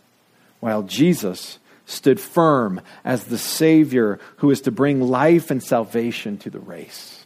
While 0.59 0.83
Jesus 0.83 1.57
stood 1.85 2.19
firm 2.19 2.81
as 3.03 3.25
the 3.25 3.37
Savior 3.37 4.19
who 4.37 4.51
is 4.51 4.61
to 4.61 4.71
bring 4.71 5.01
life 5.01 5.51
and 5.51 5.61
salvation 5.61 6.37
to 6.39 6.49
the 6.49 6.59
race. 6.59 7.25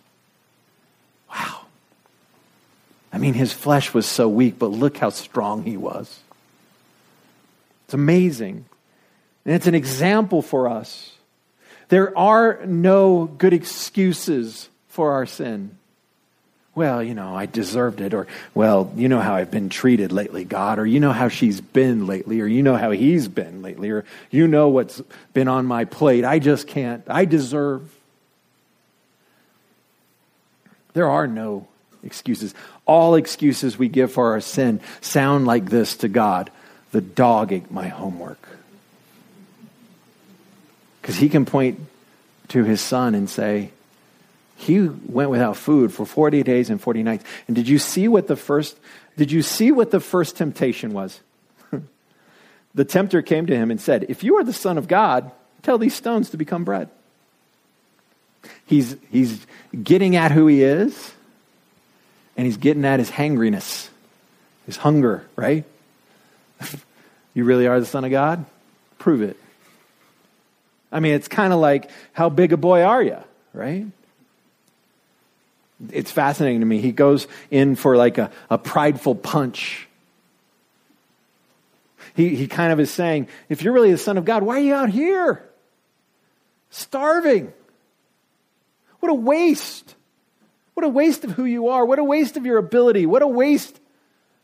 Wow. 1.30 1.62
I 3.14 3.18
mean, 3.18 3.34
his 3.34 3.54
flesh 3.54 3.94
was 3.94 4.06
so 4.06 4.28
weak, 4.28 4.58
but 4.58 4.72
look 4.72 4.98
how 4.98 5.10
strong 5.10 5.64
he 5.64 5.78
was. 5.78 6.20
It's 7.86 7.94
amazing. 7.94 8.66
And 9.46 9.54
it's 9.54 9.68
an 9.68 9.76
example 9.76 10.42
for 10.42 10.68
us. 10.68 11.12
There 11.90 12.18
are 12.18 12.66
no 12.66 13.26
good 13.26 13.54
excuses 13.54 14.70
for 14.90 15.14
our 15.14 15.26
sin. 15.26 15.78
Well, 16.74 17.02
you 17.02 17.14
know, 17.14 17.34
I 17.34 17.46
deserved 17.46 18.02
it. 18.02 18.14
Or, 18.14 18.28
well, 18.54 18.92
you 18.96 19.08
know 19.08 19.22
how 19.22 19.36
I've 19.36 19.52
been 19.52 19.70
treated 19.70 20.12
lately, 20.12 20.44
God. 20.44 20.78
Or, 20.78 20.86
you 20.86 21.00
know 21.00 21.14
how 21.14 21.30
she's 21.30 21.62
been 21.62 22.06
lately. 22.06 22.42
Or, 22.42 22.48
you 22.48 22.64
know 22.64 22.76
how 22.76 22.92
he's 22.92 23.28
been 23.28 23.62
lately. 23.62 23.92
Or, 23.92 24.04
you 24.30 24.48
know 24.48 24.68
what's 24.70 25.02
been 25.34 25.48
on 25.48 25.66
my 25.66 25.86
plate. 25.86 26.26
I 26.26 26.40
just 26.40 26.68
can't. 26.68 27.04
I 27.08 27.24
deserve. 27.26 27.90
There 30.94 31.10
are 31.10 31.28
no 31.28 31.68
excuses. 32.04 32.54
All 32.86 33.16
excuses 33.16 33.78
we 33.78 33.88
give 33.88 34.12
for 34.12 34.32
our 34.32 34.42
sin 34.42 34.82
sound 35.02 35.46
like 35.46 35.70
this 35.70 35.98
to 35.98 36.08
God 36.08 36.52
The 36.92 37.02
dog 37.02 37.52
ate 37.52 37.72
my 37.72 37.88
homework. 37.88 38.48
Because 41.06 41.18
he 41.18 41.30
can 41.30 41.46
point 41.46 41.80
to 42.48 42.64
his 42.64 42.82
son 42.82 43.14
and 43.14 43.30
say, 43.30 43.70
He 44.56 44.80
went 44.80 45.30
without 45.30 45.56
food 45.56 45.94
for 45.94 46.04
40 46.04 46.42
days 46.42 46.72
and 46.72 46.82
40 46.82 47.04
nights. 47.04 47.24
And 47.46 47.56
did 47.56 47.68
you 47.68 47.78
see 47.78 48.08
what 48.08 48.26
the 48.26 48.36
first 48.36 48.76
did 49.16 49.32
you 49.32 49.44
see 49.44 49.72
what 49.72 49.92
the 49.92 50.00
first 50.00 50.36
temptation 50.36 50.94
was? 50.94 51.20
the 52.74 52.86
tempter 52.86 53.22
came 53.22 53.46
to 53.46 53.56
him 53.56 53.70
and 53.70 53.80
said, 53.80 54.08
If 54.10 54.24
you 54.24 54.38
are 54.38 54.44
the 54.44 54.52
Son 54.52 54.80
of 54.80 54.88
God, 54.88 55.30
tell 55.62 55.78
these 55.78 55.94
stones 55.94 56.32
to 56.32 56.38
become 56.38 56.64
bread. 56.64 56.90
He's, 58.66 58.96
he's 59.12 59.46
getting 59.84 60.16
at 60.16 60.32
who 60.32 60.48
he 60.48 60.64
is, 60.64 61.14
and 62.36 62.48
he's 62.48 62.58
getting 62.58 62.84
at 62.84 62.98
his 62.98 63.12
hangriness, 63.12 63.90
his 64.66 64.78
hunger, 64.78 65.24
right? 65.36 65.66
you 67.36 67.44
really 67.44 67.68
are 67.68 67.80
the 67.80 67.86
Son 67.86 68.04
of 68.06 68.10
God? 68.10 68.44
Prove 68.98 69.22
it. 69.22 69.38
I 70.96 71.02
mean, 71.02 71.14
it's 71.14 71.28
kind 71.28 71.52
of 71.52 71.60
like, 71.60 71.92
how 72.14 72.30
big 72.30 72.54
a 72.54 72.58
boy 72.58 72.84
are 72.84 73.04
you, 73.04 73.18
right? 73.52 73.86
It's 75.92 76.10
fascinating 76.10 76.62
to 76.62 76.66
me. 76.66 76.80
He 76.80 76.94
goes 76.94 77.28
in 77.52 77.76
for 77.76 77.98
like 77.98 78.18
a, 78.18 78.32
a 78.50 78.58
prideful 78.58 79.14
punch. 79.14 79.90
He, 82.16 82.38
he 82.38 82.48
kind 82.48 82.72
of 82.72 82.80
is 82.80 82.90
saying, 82.92 83.28
if 83.50 83.62
you're 83.62 83.74
really 83.74 83.92
the 83.92 83.98
Son 83.98 84.18
of 84.18 84.24
God, 84.24 84.42
why 84.42 84.56
are 84.56 84.64
you 84.64 84.74
out 84.74 84.90
here? 84.90 85.44
Starving. 86.70 87.52
What 89.02 89.12
a 89.12 89.16
waste. 89.16 89.96
What 90.76 90.86
a 90.86 90.90
waste 90.90 91.26
of 91.26 91.32
who 91.32 91.44
you 91.44 91.68
are. 91.68 91.84
What 91.84 92.00
a 92.00 92.06
waste 92.06 92.38
of 92.38 92.46
your 92.46 92.58
ability. 92.58 93.06
What 93.06 93.22
a 93.22 93.28
waste 93.28 93.82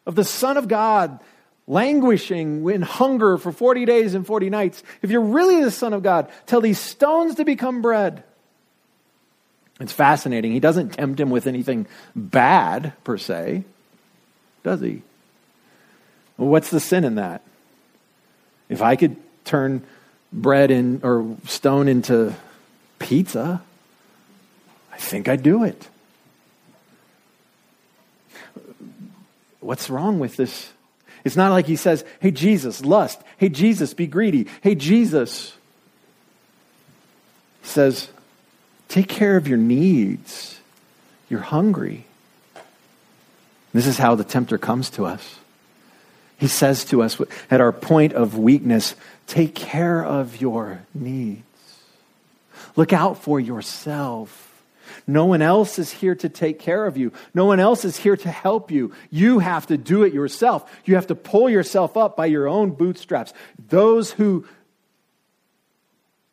of 0.05 0.15
the 0.15 0.25
Son 0.25 0.57
of 0.57 0.67
God 0.67 1.17
languishing 1.67 2.69
in 2.69 2.81
hunger 2.81 3.37
for 3.37 3.51
40 3.51 3.85
days 3.85 4.13
and 4.13 4.25
40 4.25 4.49
nights. 4.49 4.83
If 5.01 5.11
you're 5.11 5.21
really 5.21 5.63
the 5.63 5.71
Son 5.71 5.93
of 5.93 6.03
God, 6.03 6.29
tell 6.45 6.61
these 6.61 6.79
stones 6.79 7.35
to 7.35 7.45
become 7.45 7.81
bread. 7.81 8.23
It's 9.79 9.93
fascinating. 9.93 10.51
He 10.51 10.59
doesn't 10.59 10.89
tempt 10.89 11.19
him 11.19 11.29
with 11.29 11.47
anything 11.47 11.87
bad, 12.15 12.93
per 13.03 13.17
se, 13.17 13.63
does 14.63 14.81
he? 14.81 15.01
Well, 16.37 16.49
what's 16.49 16.69
the 16.69 16.79
sin 16.79 17.03
in 17.03 17.15
that? 17.15 17.41
If 18.69 18.81
I 18.81 18.95
could 18.95 19.17
turn 19.43 19.83
bread 20.31 20.71
in, 20.71 21.01
or 21.03 21.35
stone 21.45 21.87
into 21.87 22.35
pizza, 22.99 23.61
I 24.91 24.97
think 24.97 25.27
I'd 25.27 25.43
do 25.43 25.63
it. 25.63 25.87
What's 29.59 29.89
wrong 29.89 30.19
with 30.19 30.37
this? 30.37 30.71
It's 31.23 31.35
not 31.35 31.51
like 31.51 31.67
he 31.67 31.75
says, 31.75 32.03
Hey, 32.19 32.31
Jesus, 32.31 32.83
lust. 32.83 33.21
Hey, 33.37 33.49
Jesus, 33.49 33.93
be 33.93 34.07
greedy. 34.07 34.47
Hey, 34.61 34.75
Jesus. 34.75 35.53
He 37.61 37.67
says, 37.67 38.09
Take 38.87 39.07
care 39.07 39.37
of 39.37 39.47
your 39.47 39.57
needs. 39.57 40.59
You're 41.29 41.39
hungry. 41.39 42.05
This 43.73 43.87
is 43.87 43.97
how 43.97 44.15
the 44.15 44.23
tempter 44.23 44.57
comes 44.57 44.89
to 44.91 45.05
us. 45.05 45.37
He 46.37 46.47
says 46.47 46.83
to 46.85 47.03
us 47.03 47.21
at 47.49 47.61
our 47.61 47.71
point 47.71 48.13
of 48.13 48.37
weakness, 48.37 48.95
take 49.27 49.53
care 49.53 50.03
of 50.03 50.41
your 50.41 50.81
needs. 50.93 51.43
Look 52.75 52.93
out 52.93 53.21
for 53.21 53.39
yourself. 53.39 54.50
No 55.11 55.25
one 55.25 55.41
else 55.41 55.77
is 55.77 55.91
here 55.91 56.15
to 56.15 56.29
take 56.29 56.59
care 56.59 56.85
of 56.85 56.97
you. 56.97 57.11
No 57.33 57.45
one 57.45 57.59
else 57.59 57.83
is 57.83 57.97
here 57.97 58.15
to 58.15 58.31
help 58.31 58.71
you. 58.71 58.93
You 59.09 59.39
have 59.39 59.67
to 59.67 59.77
do 59.77 60.03
it 60.03 60.13
yourself. 60.13 60.71
You 60.85 60.95
have 60.95 61.07
to 61.07 61.15
pull 61.15 61.49
yourself 61.49 61.97
up 61.97 62.15
by 62.15 62.27
your 62.27 62.47
own 62.47 62.71
bootstraps. 62.71 63.33
Those 63.67 64.11
who, 64.11 64.45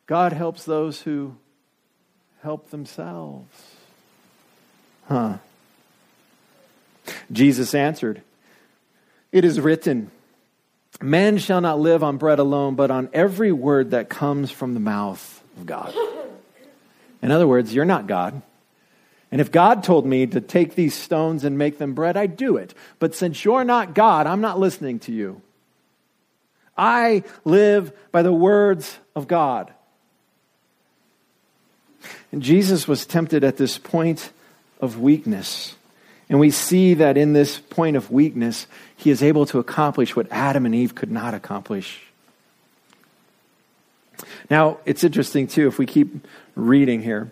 God 0.05 0.31
helps 0.31 0.63
those 0.63 1.01
who 1.01 1.35
help 2.41 2.69
themselves. 2.69 3.53
Huh. 5.07 5.37
Jesus 7.31 7.75
answered, 7.75 8.21
It 9.31 9.43
is 9.43 9.59
written, 9.59 10.09
Man 11.01 11.37
shall 11.37 11.61
not 11.61 11.79
live 11.79 12.01
on 12.03 12.17
bread 12.17 12.39
alone, 12.39 12.75
but 12.75 12.91
on 12.91 13.09
every 13.11 13.51
word 13.51 13.91
that 13.91 14.09
comes 14.09 14.51
from 14.51 14.73
the 14.73 14.79
mouth 14.79 15.43
of 15.57 15.65
God. 15.65 15.93
In 17.21 17.31
other 17.31 17.47
words, 17.47 17.73
you're 17.73 17.85
not 17.85 18.07
God. 18.07 18.41
And 19.31 19.39
if 19.39 19.51
God 19.51 19.83
told 19.83 20.05
me 20.05 20.25
to 20.27 20.41
take 20.41 20.75
these 20.75 20.95
stones 20.95 21.43
and 21.43 21.57
make 21.57 21.77
them 21.77 21.93
bread, 21.93 22.17
I'd 22.17 22.35
do 22.35 22.57
it. 22.57 22.73
But 22.97 23.13
since 23.13 23.45
you're 23.45 23.63
not 23.63 23.93
God, 23.93 24.25
I'm 24.25 24.41
not 24.41 24.59
listening 24.59 24.99
to 24.99 25.11
you. 25.11 25.41
I 26.77 27.23
live 27.45 27.91
by 28.11 28.23
the 28.23 28.33
words 28.33 28.97
of 29.15 29.27
God. 29.27 29.71
And 32.31 32.41
Jesus 32.41 32.87
was 32.87 33.05
tempted 33.05 33.43
at 33.43 33.57
this 33.57 33.77
point 33.77 34.31
of 34.79 34.99
weakness. 34.99 35.75
And 36.29 36.39
we 36.39 36.51
see 36.51 36.93
that 36.93 37.17
in 37.17 37.33
this 37.33 37.59
point 37.59 37.97
of 37.97 38.11
weakness, 38.11 38.67
he 38.95 39.09
is 39.09 39.21
able 39.21 39.45
to 39.47 39.59
accomplish 39.59 40.15
what 40.15 40.31
Adam 40.31 40.65
and 40.65 40.73
Eve 40.73 40.95
could 40.95 41.11
not 41.11 41.33
accomplish. 41.33 42.01
Now, 44.49 44.77
it's 44.85 45.03
interesting, 45.03 45.47
too, 45.47 45.67
if 45.67 45.77
we 45.77 45.85
keep 45.85 46.27
reading 46.55 47.01
here. 47.01 47.31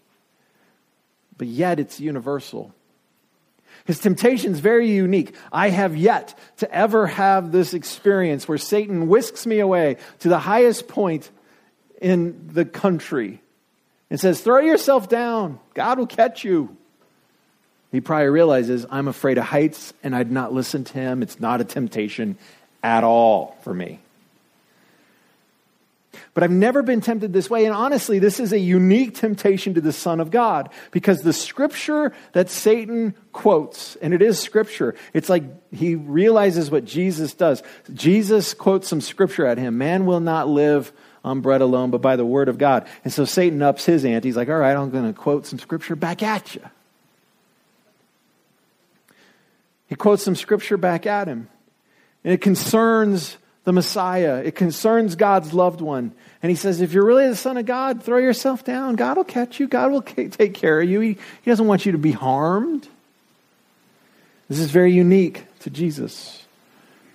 but 1.41 1.47
yet 1.47 1.79
it's 1.79 1.99
universal. 1.99 2.71
His 3.85 3.97
temptation 3.97 4.51
is 4.51 4.59
very 4.59 4.91
unique. 4.91 5.33
I 5.51 5.69
have 5.71 5.97
yet 5.97 6.37
to 6.57 6.71
ever 6.71 7.07
have 7.07 7.51
this 7.51 7.73
experience 7.73 8.47
where 8.47 8.59
Satan 8.59 9.07
whisks 9.07 9.47
me 9.47 9.57
away 9.57 9.97
to 10.19 10.29
the 10.29 10.37
highest 10.37 10.87
point 10.87 11.31
in 11.99 12.49
the 12.53 12.63
country 12.63 13.41
and 14.11 14.19
says, 14.19 14.41
Throw 14.41 14.59
yourself 14.59 15.09
down. 15.09 15.59
God 15.73 15.97
will 15.97 16.05
catch 16.05 16.43
you. 16.43 16.77
He 17.91 18.01
probably 18.01 18.27
realizes 18.27 18.85
I'm 18.87 19.07
afraid 19.07 19.39
of 19.39 19.45
heights 19.45 19.95
and 20.03 20.15
I'd 20.15 20.31
not 20.31 20.53
listen 20.53 20.83
to 20.83 20.93
him. 20.93 21.23
It's 21.23 21.39
not 21.39 21.59
a 21.59 21.63
temptation 21.63 22.37
at 22.83 23.03
all 23.03 23.57
for 23.63 23.73
me. 23.73 23.99
But 26.33 26.43
I've 26.43 26.51
never 26.51 26.81
been 26.81 27.01
tempted 27.01 27.33
this 27.33 27.49
way. 27.49 27.65
And 27.65 27.75
honestly, 27.75 28.19
this 28.19 28.39
is 28.39 28.53
a 28.53 28.59
unique 28.59 29.15
temptation 29.15 29.73
to 29.73 29.81
the 29.81 29.91
Son 29.91 30.21
of 30.21 30.31
God 30.31 30.69
because 30.91 31.21
the 31.21 31.33
scripture 31.33 32.13
that 32.31 32.49
Satan 32.49 33.15
quotes, 33.33 33.97
and 33.97 34.13
it 34.13 34.21
is 34.21 34.39
scripture, 34.39 34.95
it's 35.13 35.27
like 35.27 35.43
he 35.73 35.95
realizes 35.95 36.71
what 36.71 36.85
Jesus 36.85 37.33
does. 37.33 37.61
Jesus 37.93 38.53
quotes 38.53 38.87
some 38.87 39.01
scripture 39.01 39.45
at 39.45 39.57
him 39.57 39.77
Man 39.77 40.05
will 40.05 40.21
not 40.21 40.47
live 40.47 40.93
on 41.23 41.41
bread 41.41 41.61
alone, 41.61 41.91
but 41.91 42.01
by 42.01 42.15
the 42.15 42.25
word 42.25 42.47
of 42.47 42.57
God. 42.57 42.87
And 43.03 43.11
so 43.11 43.25
Satan 43.25 43.61
ups 43.61 43.85
his 43.85 44.05
ante. 44.05 44.29
He's 44.29 44.37
like, 44.37 44.49
All 44.49 44.55
right, 44.55 44.75
I'm 44.75 44.89
going 44.89 45.13
to 45.13 45.19
quote 45.19 45.45
some 45.45 45.59
scripture 45.59 45.97
back 45.97 46.23
at 46.23 46.55
you. 46.55 46.61
He 49.87 49.95
quotes 49.95 50.23
some 50.23 50.35
scripture 50.35 50.77
back 50.77 51.05
at 51.05 51.27
him. 51.27 51.49
And 52.23 52.33
it 52.33 52.39
concerns 52.39 53.35
the 53.63 53.71
Messiah. 53.71 54.41
It 54.43 54.55
concerns 54.55 55.15
God's 55.15 55.53
loved 55.53 55.81
one. 55.81 56.13
And 56.41 56.49
he 56.49 56.55
says, 56.55 56.81
if 56.81 56.93
you're 56.93 57.05
really 57.05 57.27
the 57.27 57.35
Son 57.35 57.57
of 57.57 57.65
God, 57.65 58.03
throw 58.03 58.17
yourself 58.17 58.63
down. 58.63 58.95
God 58.95 59.17
will 59.17 59.23
catch 59.23 59.59
you. 59.59 59.67
God 59.67 59.91
will 59.91 60.01
take 60.01 60.53
care 60.53 60.81
of 60.81 60.89
you. 60.89 60.99
He, 60.99 61.09
he 61.41 61.51
doesn't 61.51 61.67
want 61.67 61.85
you 61.85 61.91
to 61.91 61.97
be 61.97 62.11
harmed. 62.11 62.87
This 64.49 64.59
is 64.59 64.71
very 64.71 64.91
unique 64.91 65.45
to 65.59 65.69
Jesus, 65.69 66.45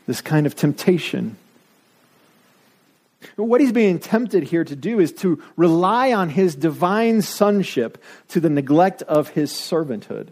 this 0.07 0.21
kind 0.21 0.47
of 0.47 0.55
temptation. 0.55 1.37
What 3.35 3.61
he's 3.61 3.73
being 3.73 3.99
tempted 3.99 4.45
here 4.45 4.65
to 4.65 4.77
do 4.77 5.01
is 5.01 5.13
to 5.15 5.43
rely 5.57 6.13
on 6.13 6.29
his 6.29 6.55
divine 6.55 7.23
sonship 7.23 8.03
to 8.29 8.41
the 8.41 8.49
neglect 8.49 9.03
of 9.03 9.31
his 9.31 9.51
servanthood. 9.51 10.29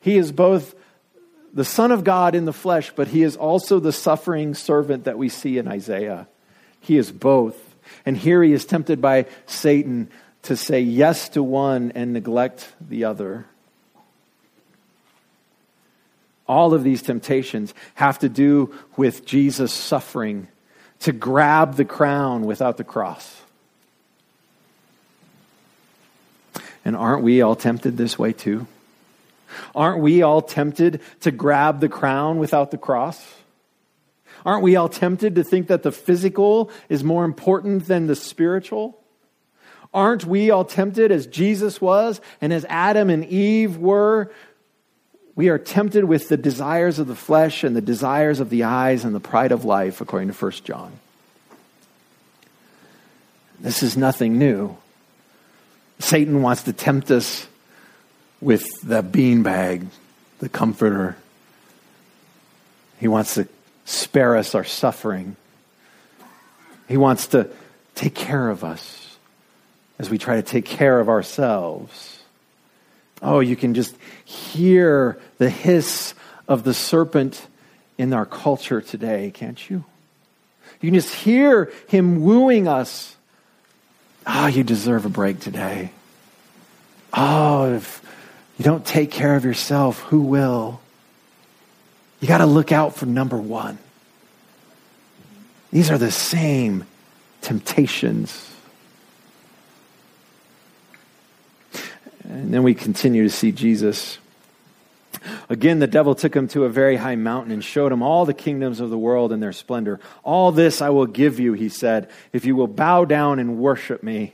He 0.00 0.18
is 0.18 0.32
both 0.32 0.74
the 1.52 1.64
Son 1.64 1.92
of 1.92 2.04
God 2.04 2.34
in 2.34 2.44
the 2.44 2.52
flesh, 2.52 2.92
but 2.94 3.08
he 3.08 3.22
is 3.22 3.36
also 3.36 3.80
the 3.80 3.92
suffering 3.92 4.54
servant 4.54 5.04
that 5.04 5.18
we 5.18 5.28
see 5.28 5.58
in 5.58 5.68
Isaiah. 5.68 6.28
He 6.80 6.96
is 6.96 7.10
both. 7.10 7.56
And 8.04 8.16
here 8.16 8.42
he 8.42 8.52
is 8.52 8.64
tempted 8.64 9.00
by 9.00 9.26
Satan 9.46 10.10
to 10.42 10.56
say 10.56 10.80
yes 10.80 11.30
to 11.30 11.42
one 11.42 11.92
and 11.94 12.12
neglect 12.12 12.72
the 12.80 13.04
other. 13.04 13.46
all 16.48 16.72
of 16.72 16.82
these 16.82 17.02
temptations 17.02 17.74
have 17.94 18.18
to 18.20 18.28
do 18.28 18.74
with 18.96 19.26
Jesus 19.26 19.72
suffering 19.72 20.48
to 21.00 21.12
grab 21.12 21.76
the 21.76 21.84
crown 21.84 22.42
without 22.42 22.78
the 22.78 22.84
cross. 22.84 23.42
And 26.84 26.96
aren't 26.96 27.22
we 27.22 27.42
all 27.42 27.54
tempted 27.54 27.96
this 27.96 28.18
way 28.18 28.32
too? 28.32 28.66
Aren't 29.74 30.00
we 30.00 30.22
all 30.22 30.42
tempted 30.42 31.00
to 31.20 31.30
grab 31.30 31.80
the 31.80 31.88
crown 31.88 32.38
without 32.38 32.70
the 32.70 32.78
cross? 32.78 33.24
Aren't 34.44 34.62
we 34.62 34.76
all 34.76 34.88
tempted 34.88 35.34
to 35.34 35.44
think 35.44 35.68
that 35.68 35.82
the 35.82 35.92
physical 35.92 36.70
is 36.88 37.02
more 37.02 37.24
important 37.24 37.86
than 37.86 38.06
the 38.06 38.16
spiritual? 38.16 38.98
Aren't 39.92 40.24
we 40.24 40.50
all 40.50 40.64
tempted 40.64 41.10
as 41.10 41.26
Jesus 41.26 41.80
was 41.80 42.20
and 42.40 42.52
as 42.52 42.64
Adam 42.68 43.10
and 43.10 43.24
Eve 43.24 43.78
were? 43.78 44.30
We 45.34 45.48
are 45.48 45.58
tempted 45.58 46.04
with 46.04 46.28
the 46.28 46.36
desires 46.36 46.98
of 46.98 47.06
the 47.06 47.14
flesh 47.14 47.64
and 47.64 47.74
the 47.74 47.80
desires 47.80 48.40
of 48.40 48.50
the 48.50 48.64
eyes 48.64 49.04
and 49.04 49.14
the 49.14 49.20
pride 49.20 49.52
of 49.52 49.64
life, 49.64 50.00
according 50.00 50.28
to 50.28 50.34
1 50.34 50.52
John. 50.64 50.92
This 53.60 53.82
is 53.82 53.96
nothing 53.96 54.38
new. 54.38 54.76
Satan 55.98 56.42
wants 56.42 56.64
to 56.64 56.72
tempt 56.72 57.10
us 57.10 57.46
with 58.40 58.66
the 58.82 59.02
beanbag, 59.02 59.86
the 60.38 60.48
comforter. 60.48 61.16
He 63.00 63.08
wants 63.08 63.34
to 63.34 63.48
spare 63.84 64.36
us 64.36 64.54
our 64.54 64.64
suffering. 64.64 65.36
He 66.88 66.96
wants 66.96 67.28
to 67.28 67.50
take 67.94 68.14
care 68.14 68.48
of 68.48 68.64
us 68.64 69.16
as 69.98 70.08
we 70.10 70.18
try 70.18 70.36
to 70.36 70.42
take 70.42 70.64
care 70.64 71.00
of 71.00 71.08
ourselves. 71.08 72.22
Oh, 73.20 73.40
you 73.40 73.56
can 73.56 73.74
just 73.74 73.96
hear 74.24 75.18
the 75.38 75.50
hiss 75.50 76.14
of 76.46 76.62
the 76.62 76.74
serpent 76.74 77.46
in 77.96 78.12
our 78.12 78.26
culture 78.26 78.80
today, 78.80 79.32
can't 79.34 79.68
you? 79.68 79.84
You 80.80 80.90
can 80.90 80.94
just 80.94 81.12
hear 81.12 81.72
him 81.88 82.22
wooing 82.22 82.68
us. 82.68 83.16
Oh, 84.26 84.46
you 84.46 84.62
deserve 84.62 85.04
a 85.04 85.08
break 85.08 85.40
today. 85.40 85.90
Oh, 87.12 87.74
if 87.74 88.02
you 88.58 88.64
don't 88.64 88.84
take 88.84 89.10
care 89.10 89.36
of 89.36 89.44
yourself, 89.44 90.00
who 90.00 90.20
will? 90.20 90.80
You 92.20 92.26
got 92.26 92.38
to 92.38 92.46
look 92.46 92.72
out 92.72 92.96
for 92.96 93.06
number 93.06 93.36
one. 93.36 93.78
These 95.70 95.90
are 95.90 95.98
the 95.98 96.10
same 96.10 96.84
temptations. 97.40 98.44
And 102.24 102.52
then 102.52 102.64
we 102.64 102.74
continue 102.74 103.22
to 103.22 103.30
see 103.30 103.52
Jesus. 103.52 104.18
Again, 105.48 105.78
the 105.78 105.86
devil 105.86 106.14
took 106.14 106.34
him 106.34 106.48
to 106.48 106.64
a 106.64 106.68
very 106.68 106.96
high 106.96 107.16
mountain 107.16 107.52
and 107.52 107.64
showed 107.64 107.92
him 107.92 108.02
all 108.02 108.26
the 108.26 108.34
kingdoms 108.34 108.80
of 108.80 108.90
the 108.90 108.98
world 108.98 109.32
and 109.32 109.42
their 109.42 109.52
splendor. 109.52 110.00
All 110.24 110.50
this 110.52 110.82
I 110.82 110.90
will 110.90 111.06
give 111.06 111.38
you, 111.38 111.52
he 111.52 111.68
said, 111.68 112.10
if 112.32 112.44
you 112.44 112.56
will 112.56 112.66
bow 112.66 113.04
down 113.04 113.38
and 113.38 113.58
worship 113.58 114.02
me. 114.02 114.32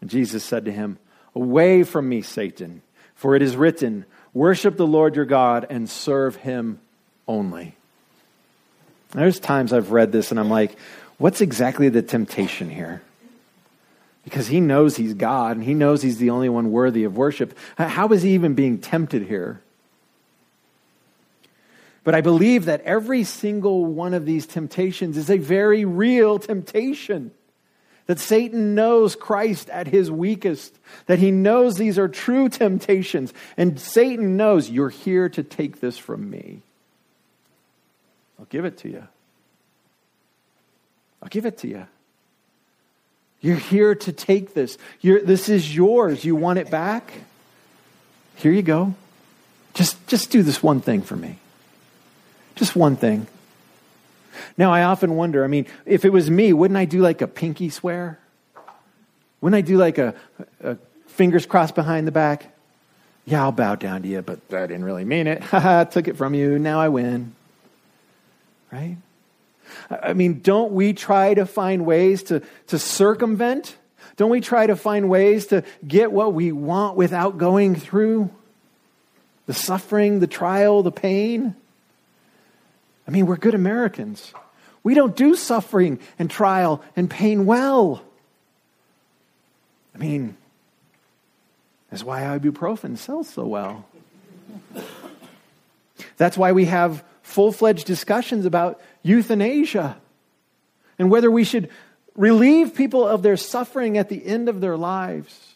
and 0.00 0.10
Jesus 0.10 0.44
said 0.44 0.64
to 0.66 0.72
him, 0.72 0.98
Away 1.34 1.82
from 1.82 2.08
me, 2.08 2.22
Satan, 2.22 2.82
for 3.14 3.34
it 3.36 3.42
is 3.42 3.56
written, 3.56 4.04
Worship 4.32 4.76
the 4.76 4.86
Lord 4.86 5.16
your 5.16 5.24
God 5.24 5.66
and 5.70 5.88
serve 5.88 6.36
him 6.36 6.80
only. 7.28 7.76
There's 9.12 9.38
times 9.38 9.72
I've 9.72 9.92
read 9.92 10.10
this 10.10 10.30
and 10.32 10.40
I'm 10.40 10.50
like, 10.50 10.76
what's 11.18 11.40
exactly 11.40 11.88
the 11.88 12.02
temptation 12.02 12.68
here? 12.68 13.02
Because 14.24 14.48
he 14.48 14.60
knows 14.60 14.96
he's 14.96 15.14
God 15.14 15.56
and 15.56 15.64
he 15.64 15.74
knows 15.74 16.02
he's 16.02 16.18
the 16.18 16.30
only 16.30 16.48
one 16.48 16.72
worthy 16.72 17.04
of 17.04 17.16
worship. 17.16 17.56
How 17.76 18.08
is 18.08 18.22
he 18.22 18.34
even 18.34 18.54
being 18.54 18.78
tempted 18.78 19.22
here? 19.22 19.60
But 22.02 22.14
I 22.14 22.20
believe 22.20 22.66
that 22.66 22.82
every 22.82 23.24
single 23.24 23.84
one 23.84 24.14
of 24.14 24.26
these 24.26 24.46
temptations 24.46 25.16
is 25.16 25.30
a 25.30 25.38
very 25.38 25.84
real 25.84 26.38
temptation. 26.38 27.30
That 28.06 28.20
Satan 28.20 28.74
knows 28.74 29.16
Christ 29.16 29.70
at 29.70 29.86
his 29.86 30.10
weakest, 30.10 30.78
that 31.06 31.18
he 31.18 31.30
knows 31.30 31.76
these 31.76 31.98
are 31.98 32.08
true 32.08 32.50
temptations, 32.50 33.32
and 33.56 33.80
Satan 33.80 34.36
knows 34.36 34.68
you're 34.68 34.90
here 34.90 35.28
to 35.30 35.42
take 35.42 35.80
this 35.80 35.96
from 35.96 36.28
me. 36.28 36.60
I'll 38.38 38.46
give 38.46 38.66
it 38.66 38.78
to 38.78 38.90
you. 38.90 39.06
I'll 41.22 41.30
give 41.30 41.46
it 41.46 41.58
to 41.58 41.68
you. 41.68 41.86
You're 43.40 43.56
here 43.56 43.94
to 43.94 44.12
take 44.12 44.54
this. 44.54 44.76
You're, 45.00 45.22
this 45.22 45.48
is 45.48 45.74
yours. 45.74 46.24
You 46.24 46.36
want 46.36 46.58
it 46.58 46.70
back? 46.70 47.12
Here 48.36 48.52
you 48.52 48.62
go. 48.62 48.94
Just, 49.74 50.06
just 50.06 50.30
do 50.30 50.42
this 50.42 50.62
one 50.62 50.80
thing 50.80 51.02
for 51.02 51.16
me. 51.16 51.38
Just 52.54 52.76
one 52.76 52.96
thing. 52.96 53.26
Now, 54.56 54.72
I 54.72 54.82
often 54.82 55.16
wonder 55.16 55.44
I 55.44 55.48
mean, 55.48 55.66
if 55.86 56.04
it 56.04 56.10
was 56.10 56.30
me, 56.30 56.52
wouldn't 56.52 56.78
I 56.78 56.84
do 56.84 57.00
like 57.00 57.22
a 57.22 57.26
pinky 57.26 57.70
swear? 57.70 58.18
Wouldn't 59.40 59.56
I 59.56 59.60
do 59.60 59.76
like 59.76 59.98
a, 59.98 60.14
a 60.62 60.78
fingers 61.06 61.46
crossed 61.46 61.74
behind 61.74 62.06
the 62.06 62.12
back? 62.12 62.54
Yeah, 63.26 63.42
I'll 63.42 63.52
bow 63.52 63.74
down 63.74 64.02
to 64.02 64.08
you, 64.08 64.22
but 64.22 64.40
I 64.50 64.66
didn't 64.66 64.84
really 64.84 65.04
mean 65.04 65.26
it. 65.26 65.42
Haha, 65.44 65.84
took 65.84 66.08
it 66.08 66.16
from 66.16 66.34
you. 66.34 66.58
Now 66.58 66.80
I 66.80 66.88
win. 66.88 67.34
Right? 68.72 68.96
I 69.90 70.12
mean, 70.12 70.40
don't 70.40 70.72
we 70.72 70.92
try 70.92 71.34
to 71.34 71.46
find 71.46 71.86
ways 71.86 72.24
to, 72.24 72.42
to 72.68 72.78
circumvent? 72.78 73.76
Don't 74.16 74.30
we 74.30 74.40
try 74.40 74.66
to 74.66 74.76
find 74.76 75.08
ways 75.08 75.46
to 75.48 75.64
get 75.86 76.12
what 76.12 76.34
we 76.34 76.52
want 76.52 76.96
without 76.96 77.38
going 77.38 77.74
through 77.74 78.30
the 79.46 79.54
suffering, 79.54 80.20
the 80.20 80.26
trial, 80.26 80.82
the 80.82 80.92
pain? 80.92 81.56
I 83.06 83.10
mean, 83.10 83.26
we're 83.26 83.36
good 83.36 83.54
Americans. 83.54 84.32
We 84.82 84.94
don't 84.94 85.16
do 85.16 85.34
suffering 85.34 85.98
and 86.18 86.30
trial 86.30 86.82
and 86.96 87.08
pain 87.08 87.46
well. 87.46 88.02
I 89.94 89.98
mean, 89.98 90.36
that's 91.90 92.02
why 92.02 92.22
ibuprofen 92.22 92.98
sells 92.98 93.28
so 93.28 93.46
well. 93.46 93.86
That's 96.16 96.36
why 96.36 96.52
we 96.52 96.66
have 96.66 97.04
full 97.22 97.52
fledged 97.52 97.86
discussions 97.86 98.46
about 98.46 98.80
euthanasia 99.02 99.96
and 100.98 101.10
whether 101.10 101.30
we 101.30 101.44
should 101.44 101.70
relieve 102.14 102.74
people 102.74 103.06
of 103.06 103.22
their 103.22 103.36
suffering 103.36 103.98
at 103.98 104.08
the 104.08 104.24
end 104.24 104.48
of 104.48 104.60
their 104.60 104.76
lives. 104.76 105.53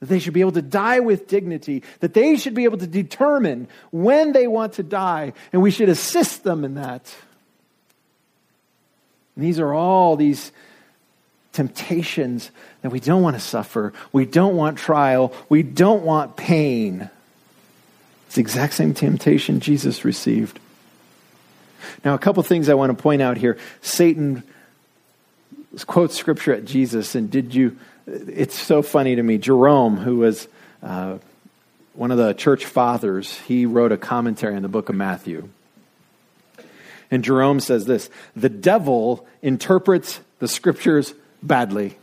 That 0.00 0.06
they 0.06 0.18
should 0.18 0.34
be 0.34 0.40
able 0.40 0.52
to 0.52 0.62
die 0.62 1.00
with 1.00 1.28
dignity, 1.28 1.82
that 2.00 2.14
they 2.14 2.36
should 2.36 2.54
be 2.54 2.64
able 2.64 2.78
to 2.78 2.86
determine 2.86 3.68
when 3.90 4.32
they 4.32 4.46
want 4.46 4.74
to 4.74 4.82
die, 4.82 5.32
and 5.52 5.62
we 5.62 5.70
should 5.70 5.88
assist 5.88 6.44
them 6.44 6.64
in 6.64 6.74
that. 6.74 7.14
And 9.34 9.44
these 9.44 9.58
are 9.58 9.72
all 9.72 10.16
these 10.16 10.52
temptations 11.52 12.50
that 12.82 12.90
we 12.90 13.00
don't 13.00 13.22
want 13.22 13.36
to 13.36 13.40
suffer, 13.40 13.92
we 14.12 14.26
don't 14.26 14.56
want 14.56 14.76
trial, 14.76 15.32
we 15.48 15.62
don't 15.62 16.02
want 16.02 16.36
pain. 16.36 17.08
It's 18.26 18.34
the 18.34 18.40
exact 18.40 18.74
same 18.74 18.92
temptation 18.92 19.60
Jesus 19.60 20.04
received. 20.04 20.58
Now, 22.04 22.14
a 22.14 22.18
couple 22.18 22.42
things 22.42 22.68
I 22.68 22.74
want 22.74 22.96
to 22.96 23.00
point 23.00 23.22
out 23.22 23.36
here. 23.36 23.56
Satan 23.80 24.42
quotes 25.86 26.16
scripture 26.16 26.52
at 26.52 26.64
Jesus, 26.64 27.14
and 27.14 27.30
did 27.30 27.54
you 27.54 27.78
it's 28.06 28.58
so 28.58 28.82
funny 28.82 29.16
to 29.16 29.22
me. 29.22 29.38
Jerome, 29.38 29.96
who 29.96 30.16
was 30.16 30.48
uh, 30.82 31.18
one 31.94 32.10
of 32.10 32.18
the 32.18 32.34
church 32.34 32.66
fathers, 32.66 33.38
he 33.40 33.66
wrote 33.66 33.92
a 33.92 33.96
commentary 33.96 34.56
on 34.56 34.62
the 34.62 34.68
book 34.68 34.88
of 34.88 34.94
Matthew. 34.94 35.48
And 37.10 37.22
Jerome 37.22 37.60
says 37.60 37.86
this 37.86 38.10
The 38.34 38.48
devil 38.48 39.26
interprets 39.42 40.20
the 40.38 40.48
scriptures 40.48 41.14
badly. 41.42 41.96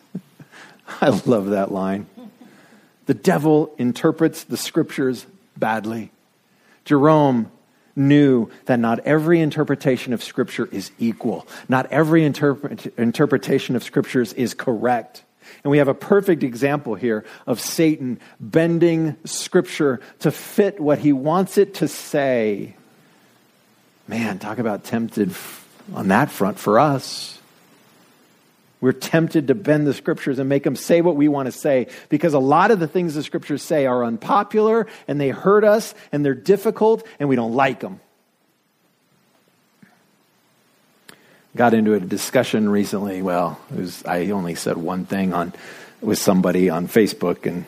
I 1.00 1.08
love 1.26 1.50
that 1.50 1.70
line. 1.72 2.06
The 3.06 3.14
devil 3.14 3.72
interprets 3.78 4.44
the 4.44 4.56
scriptures 4.56 5.26
badly. 5.56 6.10
Jerome 6.84 7.50
knew 7.96 8.50
that 8.66 8.78
not 8.78 9.00
every 9.00 9.40
interpretation 9.40 10.12
of 10.12 10.22
Scripture 10.22 10.68
is 10.70 10.90
equal. 10.98 11.48
Not 11.68 11.86
every 11.90 12.24
interpret- 12.24 12.94
interpretation 12.98 13.74
of 13.74 13.82
Scriptures 13.82 14.32
is 14.34 14.54
correct. 14.54 15.22
And 15.64 15.70
we 15.70 15.78
have 15.78 15.88
a 15.88 15.94
perfect 15.94 16.42
example 16.42 16.94
here 16.94 17.24
of 17.46 17.60
Satan 17.60 18.20
bending 18.38 19.16
Scripture 19.24 20.00
to 20.20 20.30
fit 20.30 20.78
what 20.78 20.98
he 20.98 21.12
wants 21.12 21.58
it 21.58 21.74
to 21.74 21.88
say. 21.88 22.76
Man, 24.06 24.38
talk 24.38 24.58
about 24.58 24.84
tempted 24.84 25.34
on 25.94 26.08
that 26.08 26.30
front 26.30 26.58
for 26.58 26.78
us. 26.78 27.40
We're 28.80 28.92
tempted 28.92 29.48
to 29.48 29.54
bend 29.54 29.86
the 29.86 29.94
scriptures 29.94 30.38
and 30.38 30.48
make 30.48 30.64
them 30.64 30.76
say 30.76 31.00
what 31.00 31.16
we 31.16 31.28
want 31.28 31.46
to 31.46 31.52
say 31.52 31.86
because 32.08 32.34
a 32.34 32.38
lot 32.38 32.70
of 32.70 32.78
the 32.78 32.86
things 32.86 33.14
the 33.14 33.22
scriptures 33.22 33.62
say 33.62 33.86
are 33.86 34.04
unpopular 34.04 34.86
and 35.08 35.20
they 35.20 35.30
hurt 35.30 35.64
us 35.64 35.94
and 36.12 36.24
they're 36.24 36.34
difficult 36.34 37.06
and 37.18 37.28
we 37.28 37.36
don't 37.36 37.54
like 37.54 37.80
them. 37.80 38.00
Got 41.56 41.72
into 41.72 41.94
a 41.94 42.00
discussion 42.00 42.68
recently. 42.68 43.22
Well, 43.22 43.58
was, 43.74 44.04
I 44.04 44.30
only 44.30 44.54
said 44.54 44.76
one 44.76 45.06
thing 45.06 45.32
on 45.32 45.54
with 46.02 46.18
somebody 46.18 46.68
on 46.68 46.86
Facebook 46.86 47.46
and 47.46 47.64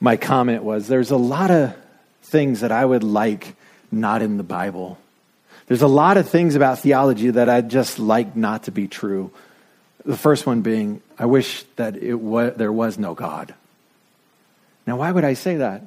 my 0.00 0.16
comment 0.16 0.64
was 0.64 0.88
there's 0.88 1.12
a 1.12 1.16
lot 1.16 1.52
of 1.52 1.76
things 2.22 2.60
that 2.60 2.72
I 2.72 2.84
would 2.84 3.04
like 3.04 3.54
not 3.92 4.22
in 4.22 4.38
the 4.38 4.42
Bible. 4.42 4.98
There's 5.70 5.82
a 5.82 5.86
lot 5.86 6.16
of 6.16 6.28
things 6.28 6.56
about 6.56 6.80
theology 6.80 7.30
that 7.30 7.48
I'd 7.48 7.70
just 7.70 8.00
like 8.00 8.34
not 8.34 8.64
to 8.64 8.72
be 8.72 8.88
true. 8.88 9.30
The 10.04 10.16
first 10.16 10.44
one 10.44 10.62
being, 10.62 11.00
I 11.16 11.26
wish 11.26 11.62
that 11.76 11.94
it 11.94 12.58
there 12.58 12.72
was 12.72 12.98
no 12.98 13.14
God. 13.14 13.54
Now, 14.84 14.96
why 14.96 15.12
would 15.12 15.22
I 15.22 15.34
say 15.34 15.58
that? 15.58 15.82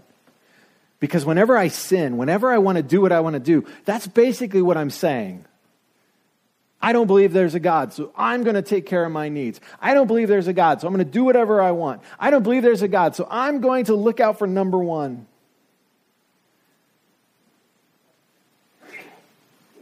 Because 1.02 1.26
whenever 1.26 1.58
I 1.58 1.68
sin, 1.68 2.16
whenever 2.16 2.50
I 2.50 2.60
want 2.60 2.78
to 2.78 2.82
do 2.82 3.02
what 3.02 3.12
I 3.12 3.20
want 3.20 3.34
to 3.34 3.42
do, 3.42 3.66
that's 3.84 4.08
basically 4.08 4.62
what 4.62 4.78
I'm 4.78 4.90
saying. 4.90 5.44
I 6.82 6.94
don't 6.94 7.08
believe 7.08 7.34
there's 7.34 7.56
a 7.56 7.60
God, 7.60 7.92
so 7.92 8.14
I'm 8.16 8.44
going 8.44 8.56
to 8.56 8.62
take 8.62 8.86
care 8.86 9.04
of 9.04 9.12
my 9.12 9.28
needs. 9.28 9.60
I 9.82 9.96
don't 9.96 10.08
believe 10.08 10.30
there's 10.30 10.48
a 10.48 10.54
God, 10.54 10.80
so 10.80 10.88
I'm 10.88 10.94
going 10.94 11.06
to 11.06 11.12
do 11.12 11.26
whatever 11.26 11.62
I 11.62 11.72
want. 11.72 12.04
I 12.18 12.30
don't 12.30 12.44
believe 12.44 12.64
there's 12.64 12.84
a 12.84 12.88
God, 12.88 13.18
so 13.18 13.28
I'm 13.30 13.60
going 13.60 13.84
to 13.86 13.96
look 13.96 14.22
out 14.22 14.40
for 14.40 14.48
number 14.48 14.78
one. 14.78 15.28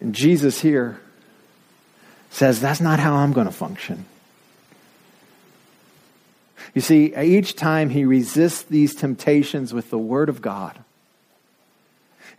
And 0.02 0.14
Jesus 0.14 0.60
here 0.60 1.00
says, 2.32 2.60
That's 2.60 2.82
not 2.82 3.00
how 3.00 3.16
I'm 3.16 3.32
going 3.32 3.48
to 3.48 3.54
function. 3.54 4.06
You 6.74 6.82
see, 6.82 7.16
each 7.16 7.56
time 7.56 7.90
he 7.90 8.06
resists 8.06 8.64
these 8.64 8.96
temptations 8.96 9.74
with 9.74 9.90
the 9.90 9.98
Word 9.98 10.30
of 10.30 10.42
God, 10.42 10.78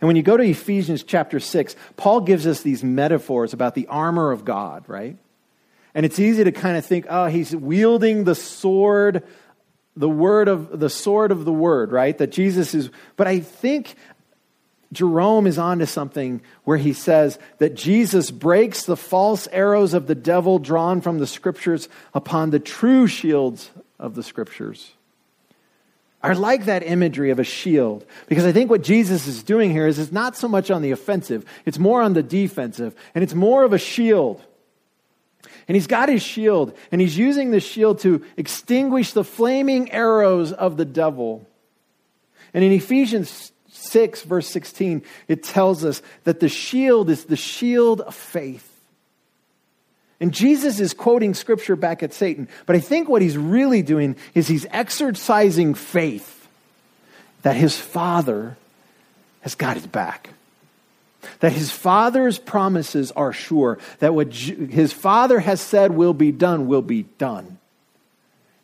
and 0.03 0.07
when 0.07 0.17
you 0.17 0.23
go 0.23 0.35
to 0.35 0.43
Ephesians 0.43 1.01
chapter 1.01 1.39
6, 1.39 1.77
Paul 1.95 2.19
gives 2.19 2.45
us 2.45 2.61
these 2.61 2.83
metaphors 2.83 3.53
about 3.53 3.73
the 3.73 3.87
armor 3.87 4.31
of 4.31 4.43
God, 4.43 4.83
right? 4.87 5.15
And 5.95 6.05
it's 6.05 6.19
easy 6.19 6.43
to 6.43 6.51
kind 6.51 6.75
of 6.75 6.85
think, 6.85 7.05
oh, 7.09 7.27
he's 7.27 7.55
wielding 7.55 8.25
the 8.25 8.35
sword, 8.35 9.23
the 9.95 10.09
word 10.09 10.49
of 10.49 10.77
the 10.77 10.89
sword 10.89 11.31
of 11.31 11.45
the 11.45 11.53
word, 11.53 11.93
right? 11.93 12.17
That 12.17 12.31
Jesus 12.33 12.75
is. 12.75 12.89
But 13.15 13.27
I 13.27 13.39
think 13.39 13.95
Jerome 14.93 15.47
is 15.47 15.57
onto 15.57 15.85
something 15.85 16.41
where 16.63 16.77
he 16.77 16.93
says 16.93 17.39
that 17.57 17.75
Jesus 17.75 18.31
breaks 18.31 18.85
the 18.85 18.97
false 18.97 19.47
arrows 19.51 19.93
of 19.93 20.07
the 20.07 20.15
devil 20.15 20.59
drawn 20.59 21.01
from 21.01 21.19
the 21.19 21.27
scriptures 21.27 21.89
upon 22.13 22.49
the 22.49 22.59
true 22.59 23.07
shields 23.07 23.71
of 23.99 24.15
the 24.15 24.23
scriptures. 24.23 24.93
I 26.21 26.31
like 26.33 26.65
that 26.65 26.83
imagery 26.83 27.31
of 27.31 27.39
a 27.39 27.43
shield 27.43 28.05
because 28.27 28.45
I 28.45 28.53
think 28.53 28.69
what 28.69 28.83
Jesus 28.83 29.27
is 29.27 29.43
doing 29.43 29.71
here 29.71 29.87
is 29.87 29.99
it's 29.99 30.11
not 30.11 30.37
so 30.37 30.47
much 30.47 30.71
on 30.71 30.81
the 30.81 30.91
offensive, 30.91 31.45
it's 31.65 31.79
more 31.79 32.01
on 32.01 32.13
the 32.13 32.23
defensive, 32.23 32.95
and 33.13 33.23
it's 33.23 33.33
more 33.33 33.63
of 33.63 33.73
a 33.73 33.77
shield. 33.77 34.41
And 35.67 35.75
he's 35.75 35.87
got 35.87 36.09
his 36.09 36.21
shield, 36.21 36.75
and 36.91 36.99
he's 36.99 37.17
using 37.17 37.51
the 37.51 37.59
shield 37.59 37.99
to 37.99 38.23
extinguish 38.35 39.13
the 39.13 39.23
flaming 39.23 39.91
arrows 39.91 40.51
of 40.51 40.75
the 40.77 40.85
devil. 40.85 41.47
And 42.53 42.63
in 42.63 42.71
Ephesians 42.71 43.52
6, 43.73 44.21
verse 44.23 44.47
16, 44.47 45.03
it 45.27 45.43
tells 45.43 45.83
us 45.83 46.01
that 46.23 46.39
the 46.39 46.49
shield 46.49 47.09
is 47.09 47.25
the 47.25 47.35
shield 47.35 48.01
of 48.01 48.15
faith. 48.15 48.69
And 50.19 50.33
Jesus 50.33 50.79
is 50.79 50.93
quoting 50.93 51.33
scripture 51.33 51.75
back 51.75 52.03
at 52.03 52.13
Satan. 52.13 52.47
But 52.65 52.75
I 52.75 52.79
think 52.79 53.09
what 53.09 53.21
he's 53.21 53.37
really 53.37 53.81
doing 53.81 54.15
is 54.33 54.47
he's 54.47 54.65
exercising 54.69 55.73
faith 55.73 56.47
that 57.41 57.55
his 57.55 57.77
father 57.77 58.55
has 59.41 59.55
got 59.55 59.75
his 59.75 59.87
back. 59.87 60.29
That 61.39 61.51
his 61.51 61.71
father's 61.71 62.37
promises 62.37 63.11
are 63.11 63.33
sure. 63.33 63.79
That 63.99 64.13
what 64.13 64.33
his 64.33 64.93
father 64.93 65.39
has 65.39 65.59
said 65.59 65.91
will 65.91 66.13
be 66.13 66.31
done 66.31 66.67
will 66.67 66.81
be 66.81 67.03
done. 67.17 67.57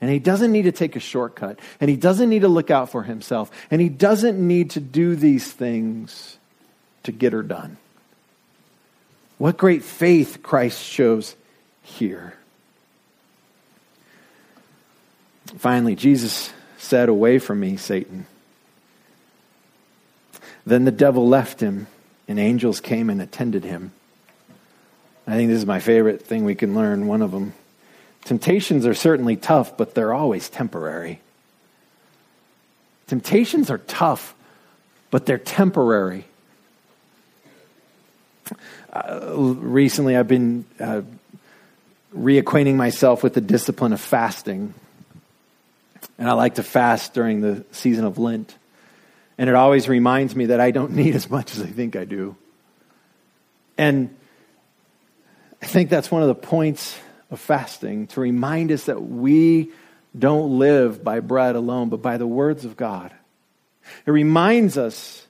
And 0.01 0.09
he 0.09 0.19
doesn't 0.19 0.51
need 0.51 0.63
to 0.63 0.71
take 0.71 0.95
a 0.95 0.99
shortcut. 0.99 1.59
And 1.81 1.89
he 1.89 1.97
doesn't 1.97 2.29
need 2.29 2.41
to 2.41 2.47
look 2.47 2.71
out 2.71 2.89
for 2.89 3.03
himself. 3.03 3.51
And 3.69 3.81
he 3.81 3.89
doesn't 3.89 4.39
need 4.39 4.71
to 4.71 4.79
do 4.79 5.15
these 5.15 5.51
things 5.51 6.37
to 7.03 7.11
get 7.11 7.33
her 7.33 7.43
done. 7.43 7.77
What 9.37 9.57
great 9.57 9.83
faith 9.83 10.39
Christ 10.43 10.83
shows 10.83 11.35
here. 11.81 12.33
Finally, 15.57 15.95
Jesus 15.95 16.53
said, 16.77 17.09
Away 17.09 17.39
from 17.39 17.59
me, 17.59 17.77
Satan. 17.77 18.25
Then 20.65 20.85
the 20.85 20.91
devil 20.91 21.27
left 21.27 21.61
him, 21.61 21.87
and 22.27 22.39
angels 22.39 22.79
came 22.79 23.09
and 23.09 23.21
attended 23.21 23.63
him. 23.63 23.91
I 25.25 25.33
think 25.33 25.49
this 25.49 25.59
is 25.59 25.65
my 25.65 25.79
favorite 25.79 26.21
thing 26.21 26.43
we 26.43 26.55
can 26.55 26.75
learn, 26.75 27.07
one 27.07 27.21
of 27.21 27.31
them. 27.31 27.53
Temptations 28.25 28.85
are 28.85 28.93
certainly 28.93 29.35
tough, 29.35 29.77
but 29.77 29.95
they're 29.95 30.13
always 30.13 30.49
temporary. 30.49 31.21
Temptations 33.07 33.71
are 33.71 33.79
tough, 33.79 34.35
but 35.09 35.25
they're 35.25 35.37
temporary. 35.37 36.25
Uh, 38.91 39.31
recently, 39.33 40.15
I've 40.15 40.27
been 40.27 40.65
uh, 40.79 41.01
reacquainting 42.15 42.75
myself 42.75 43.23
with 43.23 43.33
the 43.33 43.41
discipline 43.41 43.93
of 43.93 44.01
fasting. 44.01 44.73
And 46.17 46.29
I 46.29 46.33
like 46.33 46.55
to 46.55 46.63
fast 46.63 47.13
during 47.13 47.41
the 47.41 47.65
season 47.71 48.05
of 48.05 48.17
Lent. 48.17 48.55
And 49.37 49.49
it 49.49 49.55
always 49.55 49.87
reminds 49.87 50.35
me 50.35 50.47
that 50.47 50.59
I 50.59 50.71
don't 50.71 50.91
need 50.95 51.15
as 51.15 51.29
much 51.29 51.55
as 51.55 51.61
I 51.61 51.67
think 51.67 51.95
I 51.95 52.05
do. 52.05 52.35
And 53.77 54.15
I 55.61 55.65
think 55.65 55.89
that's 55.89 56.11
one 56.11 56.21
of 56.21 56.27
the 56.27 56.35
points 56.35 56.97
of 57.31 57.39
fasting 57.39 58.07
to 58.07 58.21
remind 58.21 58.71
us 58.71 58.85
that 58.85 59.01
we 59.01 59.71
don't 60.17 60.57
live 60.57 61.03
by 61.03 61.19
bread 61.19 61.55
alone, 61.55 61.89
but 61.89 62.01
by 62.01 62.17
the 62.17 62.27
words 62.27 62.65
of 62.65 62.75
God. 62.75 63.13
It 64.05 64.11
reminds 64.11 64.77
us 64.77 65.27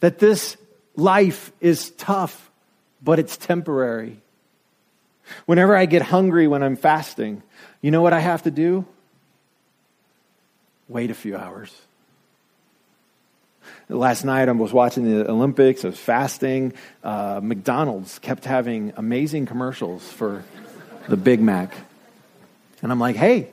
that 0.00 0.18
this 0.18 0.56
life 0.96 1.52
is 1.60 1.90
tough, 1.90 2.50
but 3.02 3.18
it's 3.18 3.36
temporary. 3.36 4.20
Whenever 5.46 5.76
I 5.76 5.86
get 5.86 6.02
hungry 6.02 6.48
when 6.48 6.62
I'm 6.62 6.76
fasting, 6.76 7.42
you 7.80 7.90
know 7.90 8.02
what 8.02 8.12
I 8.12 8.20
have 8.20 8.42
to 8.44 8.50
do? 8.50 8.84
Wait 10.88 11.10
a 11.10 11.14
few 11.14 11.36
hours. 11.36 11.74
Last 13.88 14.24
night 14.24 14.48
I 14.48 14.52
was 14.52 14.72
watching 14.72 15.04
the 15.04 15.28
Olympics, 15.28 15.84
I 15.84 15.88
was 15.88 15.98
fasting. 15.98 16.72
Uh, 17.02 17.40
McDonald's 17.42 18.18
kept 18.20 18.44
having 18.44 18.92
amazing 18.96 19.46
commercials 19.46 20.10
for 20.12 20.44
the 21.10 21.16
Big 21.16 21.40
Mac. 21.40 21.74
And 22.82 22.90
I'm 22.90 22.98
like, 22.98 23.16
hey, 23.16 23.48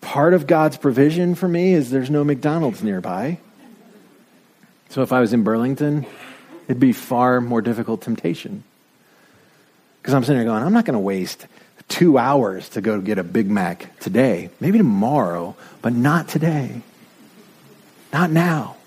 part 0.00 0.34
of 0.34 0.46
God's 0.46 0.76
provision 0.76 1.34
for 1.34 1.48
me 1.48 1.74
is 1.74 1.90
there's 1.90 2.10
no 2.10 2.22
McDonald's 2.22 2.82
nearby. 2.82 3.38
So 4.90 5.02
if 5.02 5.12
I 5.12 5.20
was 5.20 5.32
in 5.32 5.42
Burlington, 5.42 6.06
it'd 6.66 6.80
be 6.80 6.92
far 6.92 7.40
more 7.40 7.60
difficult 7.60 8.02
temptation. 8.02 8.62
Because 10.00 10.14
I'm 10.14 10.22
sitting 10.22 10.36
there 10.36 10.46
going, 10.46 10.62
I'm 10.62 10.72
not 10.72 10.84
going 10.84 10.94
to 10.94 11.00
waste 11.00 11.46
two 11.88 12.18
hours 12.18 12.68
to 12.70 12.80
go 12.80 13.00
get 13.00 13.18
a 13.18 13.24
Big 13.24 13.50
Mac 13.50 13.98
today. 14.00 14.50
Maybe 14.60 14.78
tomorrow, 14.78 15.56
but 15.82 15.92
not 15.92 16.28
today. 16.28 16.82
Not 18.12 18.30
now. 18.30 18.77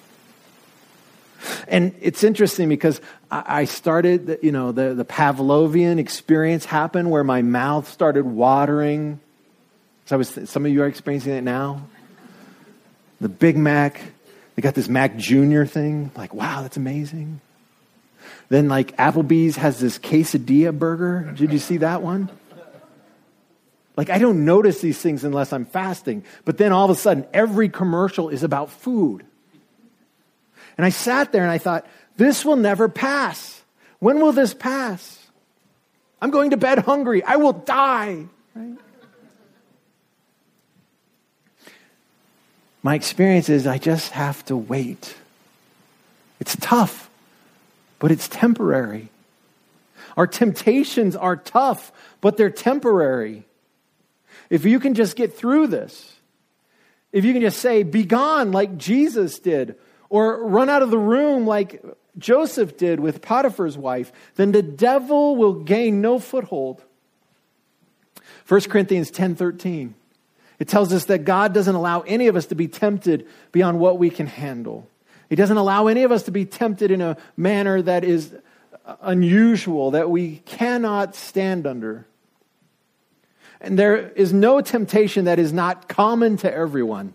And 1.71 1.95
it's 2.01 2.25
interesting 2.25 2.67
because 2.67 2.99
I 3.31 3.63
started, 3.63 4.39
you 4.43 4.51
know, 4.51 4.73
the, 4.73 4.93
the 4.93 5.05
Pavlovian 5.05 5.99
experience 5.99 6.65
happened 6.65 7.09
where 7.09 7.23
my 7.23 7.41
mouth 7.41 7.89
started 7.89 8.25
watering. 8.25 9.21
So 10.05 10.15
I 10.15 10.17
was, 10.17 10.37
some 10.49 10.65
of 10.65 10.71
you 10.73 10.83
are 10.83 10.87
experiencing 10.87 11.31
it 11.31 11.43
now. 11.45 11.87
The 13.21 13.29
Big 13.29 13.55
Mac, 13.55 14.01
they 14.55 14.61
got 14.61 14.75
this 14.75 14.89
Mac 14.89 15.15
Jr. 15.15 15.63
thing. 15.63 16.11
Like, 16.13 16.33
wow, 16.33 16.61
that's 16.61 16.75
amazing. 16.75 17.39
Then, 18.49 18.67
like, 18.67 18.97
Applebee's 18.97 19.55
has 19.55 19.79
this 19.79 19.97
quesadilla 19.97 20.77
burger. 20.77 21.31
Did 21.37 21.53
you 21.53 21.59
see 21.59 21.77
that 21.77 22.01
one? 22.01 22.29
Like, 23.95 24.09
I 24.09 24.17
don't 24.17 24.43
notice 24.43 24.81
these 24.81 24.97
things 24.97 25.23
unless 25.23 25.53
I'm 25.53 25.63
fasting. 25.63 26.25
But 26.43 26.57
then 26.57 26.73
all 26.73 26.83
of 26.83 26.91
a 26.91 26.99
sudden, 26.99 27.25
every 27.33 27.69
commercial 27.69 28.27
is 28.27 28.43
about 28.43 28.71
food. 28.71 29.25
And 30.81 30.85
I 30.85 30.89
sat 30.89 31.31
there 31.31 31.43
and 31.43 31.51
I 31.51 31.59
thought, 31.59 31.85
this 32.17 32.43
will 32.43 32.55
never 32.55 32.89
pass. 32.89 33.61
When 33.99 34.19
will 34.19 34.31
this 34.31 34.55
pass? 34.55 35.19
I'm 36.19 36.31
going 36.31 36.49
to 36.49 36.57
bed 36.57 36.79
hungry. 36.79 37.23
I 37.23 37.35
will 37.35 37.53
die. 37.53 38.25
Right? 38.55 38.77
My 42.81 42.95
experience 42.95 43.47
is 43.47 43.67
I 43.67 43.77
just 43.77 44.13
have 44.13 44.43
to 44.45 44.57
wait. 44.57 45.15
It's 46.39 46.57
tough 46.59 47.11
but 48.01 48.11
it's 48.11 48.27
temporary. 48.27 49.09
Our 50.17 50.25
temptations 50.25 51.15
are 51.15 51.35
tough, 51.35 51.91
but 52.19 52.35
they're 52.35 52.49
temporary. 52.49 53.43
If 54.49 54.65
you 54.65 54.79
can 54.79 54.95
just 54.95 55.15
get 55.15 55.37
through 55.37 55.67
this, 55.67 56.15
if 57.11 57.25
you 57.25 57.31
can 57.31 57.43
just 57.43 57.59
say, 57.59 57.83
be 57.83 58.03
gone 58.03 58.51
like 58.51 58.75
Jesus 58.79 59.37
did, 59.37 59.75
or 60.11 60.45
run 60.45 60.69
out 60.69 60.81
of 60.81 60.91
the 60.91 60.97
room 60.97 61.47
like 61.47 61.81
Joseph 62.17 62.75
did 62.75 62.99
with 62.99 63.21
Potiphar's 63.21 63.77
wife, 63.77 64.11
then 64.35 64.51
the 64.51 64.61
devil 64.61 65.37
will 65.37 65.53
gain 65.53 66.01
no 66.01 66.19
foothold. 66.19 66.83
1 68.45 68.61
Corinthians 68.63 69.09
10 69.09 69.35
13. 69.35 69.95
It 70.59 70.67
tells 70.67 70.91
us 70.91 71.05
that 71.05 71.23
God 71.23 71.53
doesn't 71.53 71.73
allow 71.73 72.01
any 72.01 72.27
of 72.27 72.35
us 72.35 72.47
to 72.47 72.55
be 72.55 72.67
tempted 72.67 73.25
beyond 73.53 73.79
what 73.79 73.97
we 73.97 74.09
can 74.09 74.27
handle. 74.27 74.85
He 75.29 75.37
doesn't 75.37 75.55
allow 75.55 75.87
any 75.87 76.03
of 76.03 76.11
us 76.11 76.23
to 76.23 76.31
be 76.31 76.45
tempted 76.45 76.91
in 76.91 76.99
a 76.99 77.15
manner 77.37 77.81
that 77.81 78.03
is 78.03 78.35
unusual, 79.01 79.91
that 79.91 80.09
we 80.09 80.37
cannot 80.45 81.15
stand 81.15 81.65
under. 81.65 82.05
And 83.61 83.79
there 83.79 84.09
is 84.09 84.33
no 84.33 84.59
temptation 84.59 85.23
that 85.25 85.39
is 85.39 85.53
not 85.53 85.87
common 85.87 86.35
to 86.37 86.53
everyone. 86.53 87.13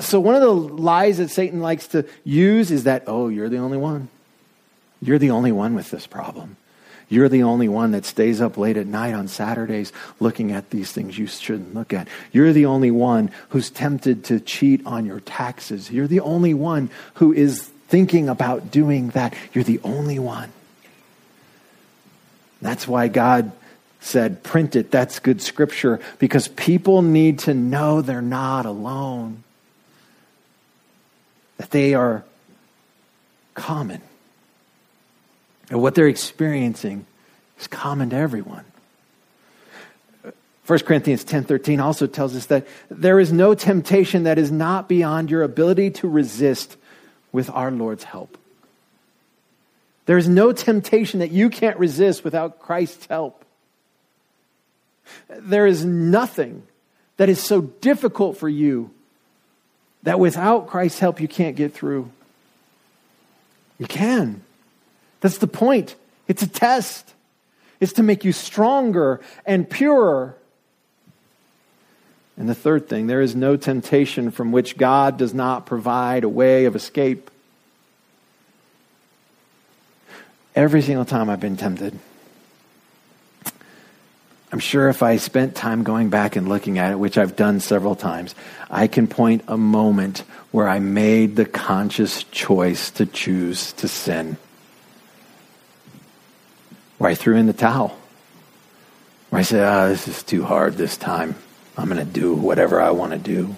So, 0.00 0.20
one 0.20 0.34
of 0.34 0.42
the 0.42 0.52
lies 0.52 1.18
that 1.18 1.30
Satan 1.30 1.60
likes 1.60 1.88
to 1.88 2.06
use 2.24 2.70
is 2.70 2.84
that, 2.84 3.04
oh, 3.06 3.28
you're 3.28 3.48
the 3.48 3.58
only 3.58 3.78
one. 3.78 4.08
You're 5.00 5.18
the 5.18 5.30
only 5.30 5.52
one 5.52 5.74
with 5.74 5.90
this 5.90 6.06
problem. 6.06 6.56
You're 7.08 7.28
the 7.28 7.42
only 7.42 7.68
one 7.68 7.90
that 7.90 8.04
stays 8.04 8.40
up 8.40 8.56
late 8.56 8.76
at 8.76 8.86
night 8.86 9.14
on 9.14 9.26
Saturdays 9.26 9.92
looking 10.20 10.52
at 10.52 10.70
these 10.70 10.92
things 10.92 11.18
you 11.18 11.26
shouldn't 11.26 11.74
look 11.74 11.92
at. 11.92 12.06
You're 12.30 12.52
the 12.52 12.66
only 12.66 12.92
one 12.92 13.30
who's 13.48 13.68
tempted 13.68 14.24
to 14.26 14.38
cheat 14.38 14.86
on 14.86 15.06
your 15.06 15.18
taxes. 15.20 15.90
You're 15.90 16.06
the 16.06 16.20
only 16.20 16.54
one 16.54 16.88
who 17.14 17.32
is 17.32 17.64
thinking 17.88 18.28
about 18.28 18.70
doing 18.70 19.08
that. 19.10 19.34
You're 19.52 19.64
the 19.64 19.80
only 19.82 20.20
one. 20.20 20.52
That's 22.62 22.86
why 22.86 23.08
God 23.08 23.50
said, 23.98 24.44
print 24.44 24.76
it. 24.76 24.92
That's 24.92 25.18
good 25.18 25.42
scripture 25.42 25.98
because 26.20 26.46
people 26.46 27.02
need 27.02 27.40
to 27.40 27.54
know 27.54 28.02
they're 28.02 28.22
not 28.22 28.66
alone, 28.66 29.42
that 31.60 31.72
they 31.72 31.92
are 31.92 32.24
common. 33.52 34.00
And 35.68 35.82
what 35.82 35.94
they're 35.94 36.08
experiencing 36.08 37.04
is 37.58 37.66
common 37.66 38.08
to 38.10 38.16
everyone. 38.16 38.64
1 40.64 40.78
Corinthians 40.86 41.22
10:13 41.22 41.78
also 41.78 42.06
tells 42.06 42.34
us 42.34 42.46
that 42.46 42.66
there 42.88 43.20
is 43.20 43.30
no 43.30 43.54
temptation 43.54 44.22
that 44.22 44.38
is 44.38 44.50
not 44.50 44.88
beyond 44.88 45.30
your 45.30 45.42
ability 45.42 45.90
to 45.90 46.08
resist 46.08 46.78
with 47.30 47.50
our 47.50 47.70
Lord's 47.70 48.04
help. 48.04 48.38
There 50.06 50.16
is 50.16 50.30
no 50.30 50.52
temptation 50.52 51.20
that 51.20 51.30
you 51.30 51.50
can't 51.50 51.78
resist 51.78 52.24
without 52.24 52.58
Christ's 52.58 53.04
help. 53.04 53.44
There 55.28 55.66
is 55.66 55.84
nothing 55.84 56.62
that 57.18 57.28
is 57.28 57.38
so 57.38 57.60
difficult 57.60 58.38
for 58.38 58.48
you 58.48 58.92
that 60.02 60.18
without 60.18 60.66
Christ's 60.66 60.98
help 60.98 61.20
you 61.20 61.28
can't 61.28 61.56
get 61.56 61.74
through. 61.74 62.10
You 63.78 63.86
can. 63.86 64.42
That's 65.20 65.38
the 65.38 65.46
point. 65.46 65.96
It's 66.28 66.42
a 66.42 66.46
test. 66.46 67.14
It's 67.80 67.94
to 67.94 68.02
make 68.02 68.24
you 68.24 68.32
stronger 68.32 69.20
and 69.46 69.68
purer. 69.68 70.36
And 72.36 72.48
the 72.48 72.54
third 72.54 72.88
thing, 72.88 73.06
there 73.06 73.20
is 73.20 73.34
no 73.34 73.56
temptation 73.56 74.30
from 74.30 74.52
which 74.52 74.76
God 74.76 75.18
does 75.18 75.34
not 75.34 75.66
provide 75.66 76.24
a 76.24 76.28
way 76.28 76.64
of 76.64 76.74
escape. 76.76 77.30
Every 80.54 80.82
single 80.82 81.04
time 81.04 81.28
I've 81.28 81.40
been 81.40 81.56
tempted, 81.56 81.98
I'm 84.52 84.58
sure 84.58 84.88
if 84.88 85.02
I 85.02 85.16
spent 85.16 85.54
time 85.54 85.84
going 85.84 86.10
back 86.10 86.34
and 86.34 86.48
looking 86.48 86.78
at 86.78 86.92
it, 86.92 86.98
which 86.98 87.16
I've 87.16 87.36
done 87.36 87.60
several 87.60 87.94
times, 87.94 88.34
I 88.68 88.88
can 88.88 89.06
point 89.06 89.44
a 89.46 89.56
moment 89.56 90.24
where 90.50 90.68
I 90.68 90.80
made 90.80 91.36
the 91.36 91.44
conscious 91.44 92.24
choice 92.24 92.90
to 92.92 93.06
choose 93.06 93.72
to 93.74 93.86
sin 93.86 94.36
where 97.00 97.10
I 97.10 97.14
threw 97.14 97.36
in 97.36 97.46
the 97.46 97.54
towel. 97.54 97.98
Where 99.30 99.40
I 99.40 99.42
said, 99.42 99.66
oh, 99.66 99.88
this 99.88 100.06
is 100.06 100.22
too 100.22 100.44
hard 100.44 100.74
this 100.74 100.98
time. 100.98 101.34
I'm 101.74 101.88
going 101.88 101.96
to 101.96 102.04
do 102.04 102.34
whatever 102.34 102.78
I 102.78 102.90
want 102.90 103.12
to 103.12 103.18
do. 103.18 103.56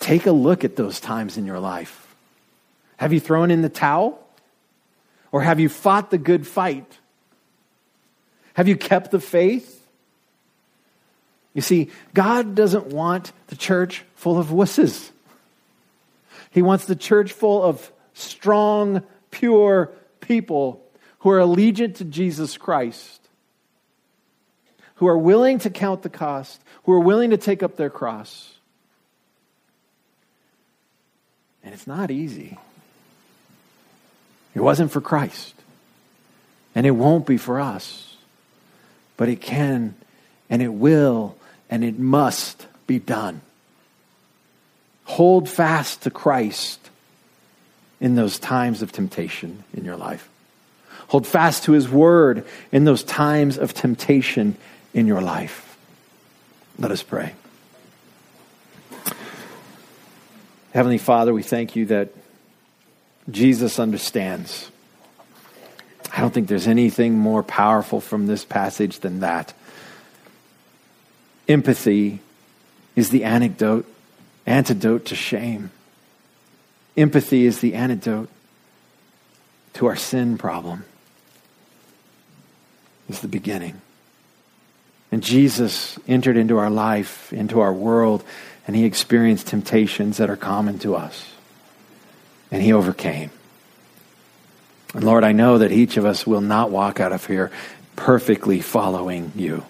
Take 0.00 0.26
a 0.26 0.30
look 0.30 0.62
at 0.62 0.76
those 0.76 1.00
times 1.00 1.38
in 1.38 1.46
your 1.46 1.58
life. 1.58 2.14
Have 2.98 3.14
you 3.14 3.20
thrown 3.20 3.50
in 3.50 3.62
the 3.62 3.70
towel? 3.70 4.22
Or 5.32 5.40
have 5.40 5.58
you 5.58 5.70
fought 5.70 6.10
the 6.10 6.18
good 6.18 6.46
fight? 6.46 6.98
Have 8.54 8.68
you 8.68 8.76
kept 8.76 9.10
the 9.10 9.20
faith? 9.20 9.86
You 11.52 11.62
see, 11.62 11.90
God 12.14 12.54
doesn't 12.54 12.86
want 12.86 13.32
the 13.48 13.56
church 13.56 14.04
full 14.16 14.38
of 14.38 14.48
wusses. 14.48 15.10
He 16.50 16.62
wants 16.62 16.86
the 16.86 16.96
church 16.96 17.32
full 17.32 17.62
of 17.62 17.92
strong, 18.14 19.02
pure 19.30 19.90
people 20.20 20.80
who 21.20 21.30
are 21.30 21.38
allegiant 21.38 21.96
to 21.96 22.04
Jesus 22.04 22.56
Christ, 22.56 23.20
who 24.96 25.06
are 25.06 25.18
willing 25.18 25.58
to 25.60 25.70
count 25.70 26.02
the 26.02 26.10
cost, 26.10 26.60
who 26.84 26.92
are 26.92 27.00
willing 27.00 27.30
to 27.30 27.36
take 27.36 27.62
up 27.62 27.76
their 27.76 27.90
cross. 27.90 28.54
And 31.64 31.72
it's 31.72 31.86
not 31.86 32.10
easy. 32.10 32.58
It 34.54 34.60
wasn't 34.60 34.92
for 34.92 35.00
Christ. 35.00 35.54
And 36.74 36.86
it 36.86 36.92
won't 36.92 37.26
be 37.26 37.36
for 37.36 37.60
us. 37.60 38.13
But 39.16 39.28
it 39.28 39.40
can 39.40 39.94
and 40.50 40.62
it 40.62 40.72
will 40.72 41.36
and 41.70 41.84
it 41.84 41.98
must 41.98 42.66
be 42.86 42.98
done. 42.98 43.40
Hold 45.04 45.48
fast 45.48 46.02
to 46.02 46.10
Christ 46.10 46.90
in 48.00 48.14
those 48.14 48.38
times 48.38 48.82
of 48.82 48.92
temptation 48.92 49.64
in 49.72 49.84
your 49.84 49.96
life. 49.96 50.28
Hold 51.08 51.26
fast 51.26 51.64
to 51.64 51.72
His 51.72 51.88
Word 51.88 52.46
in 52.72 52.84
those 52.84 53.04
times 53.04 53.58
of 53.58 53.74
temptation 53.74 54.56
in 54.92 55.06
your 55.06 55.20
life. 55.20 55.76
Let 56.78 56.90
us 56.90 57.02
pray. 57.02 57.34
Heavenly 60.72 60.98
Father, 60.98 61.32
we 61.32 61.42
thank 61.42 61.76
you 61.76 61.86
that 61.86 62.10
Jesus 63.30 63.78
understands. 63.78 64.70
I 66.14 66.20
don't 66.20 66.32
think 66.32 66.46
there's 66.46 66.68
anything 66.68 67.18
more 67.18 67.42
powerful 67.42 68.00
from 68.00 68.28
this 68.28 68.44
passage 68.44 69.00
than 69.00 69.20
that. 69.20 69.52
Empathy 71.48 72.20
is 72.94 73.10
the 73.10 73.24
antidote, 73.24 73.84
antidote 74.46 75.06
to 75.06 75.16
shame. 75.16 75.72
Empathy 76.96 77.46
is 77.46 77.58
the 77.58 77.74
antidote 77.74 78.28
to 79.72 79.86
our 79.86 79.96
sin 79.96 80.38
problem. 80.38 80.84
It's 83.08 83.20
the 83.20 83.26
beginning. 83.26 83.80
And 85.10 85.20
Jesus 85.20 85.98
entered 86.06 86.36
into 86.36 86.58
our 86.58 86.70
life, 86.70 87.32
into 87.32 87.58
our 87.58 87.72
world, 87.72 88.22
and 88.68 88.76
he 88.76 88.84
experienced 88.84 89.48
temptations 89.48 90.18
that 90.18 90.30
are 90.30 90.36
common 90.36 90.78
to 90.78 90.94
us. 90.94 91.32
And 92.52 92.62
he 92.62 92.72
overcame. 92.72 93.32
And 94.94 95.04
Lord, 95.04 95.24
I 95.24 95.32
know 95.32 95.58
that 95.58 95.72
each 95.72 95.96
of 95.96 96.06
us 96.06 96.26
will 96.26 96.40
not 96.40 96.70
walk 96.70 97.00
out 97.00 97.12
of 97.12 97.26
here 97.26 97.50
perfectly 97.96 98.60
following 98.60 99.32
you. 99.34 99.64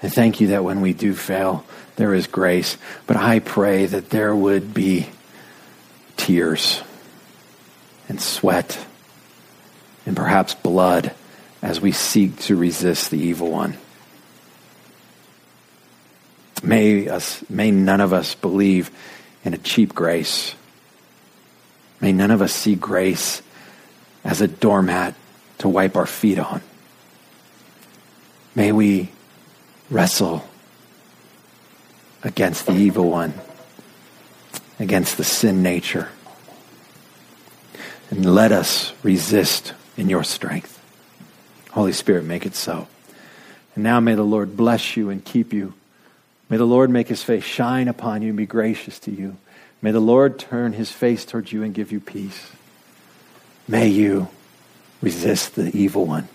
And 0.00 0.12
thank 0.12 0.40
you 0.40 0.48
that 0.48 0.64
when 0.64 0.80
we 0.80 0.92
do 0.92 1.14
fail, 1.14 1.64
there 1.96 2.14
is 2.14 2.28
grace. 2.28 2.78
But 3.06 3.16
I 3.16 3.40
pray 3.40 3.86
that 3.86 4.10
there 4.10 4.34
would 4.34 4.72
be 4.72 5.08
tears 6.16 6.82
and 8.08 8.20
sweat 8.20 8.78
and 10.06 10.16
perhaps 10.16 10.54
blood 10.54 11.12
as 11.60 11.80
we 11.80 11.90
seek 11.90 12.38
to 12.38 12.56
resist 12.56 13.10
the 13.10 13.18
evil 13.18 13.50
one. 13.50 13.76
May, 16.62 17.08
us, 17.08 17.44
may 17.50 17.70
none 17.70 18.00
of 18.00 18.12
us 18.12 18.34
believe 18.36 18.90
in 19.44 19.54
a 19.54 19.58
cheap 19.58 19.94
grace. 19.94 20.54
May 22.00 22.12
none 22.12 22.30
of 22.30 22.42
us 22.42 22.52
see 22.52 22.76
grace 22.76 23.42
as 24.28 24.40
a 24.40 24.46
doormat 24.46 25.14
to 25.56 25.68
wipe 25.68 25.96
our 25.96 26.06
feet 26.06 26.38
on. 26.38 26.60
May 28.54 28.70
we 28.70 29.08
wrestle 29.90 30.46
against 32.22 32.66
the 32.66 32.74
evil 32.74 33.10
one, 33.10 33.32
against 34.78 35.16
the 35.16 35.24
sin 35.24 35.62
nature 35.62 36.08
and 38.10 38.34
let 38.34 38.52
us 38.52 38.92
resist 39.02 39.74
in 39.96 40.08
your 40.08 40.24
strength. 40.24 40.74
Holy 41.70 41.92
Spirit, 41.92 42.24
make 42.24 42.46
it 42.46 42.54
so. 42.54 42.86
And 43.74 43.84
now 43.84 44.00
may 44.00 44.14
the 44.14 44.22
Lord 44.22 44.56
bless 44.56 44.96
you 44.96 45.10
and 45.10 45.24
keep 45.24 45.52
you. 45.52 45.74
May 46.48 46.56
the 46.56 46.66
Lord 46.66 46.90
make 46.90 47.08
his 47.08 47.22
face 47.22 47.44
shine 47.44 47.88
upon 47.88 48.22
you 48.22 48.28
and 48.28 48.36
be 48.36 48.46
gracious 48.46 48.98
to 49.00 49.10
you. 49.10 49.36
May 49.80 49.90
the 49.90 50.00
Lord 50.00 50.38
turn 50.38 50.72
his 50.72 50.90
face 50.90 51.24
towards 51.24 51.52
you 51.52 51.62
and 51.62 51.74
give 51.74 51.92
you 51.92 52.00
peace. 52.00 52.50
May 53.68 53.88
you 53.88 54.28
resist 55.02 55.54
the 55.54 55.70
evil 55.76 56.06
one, 56.06 56.28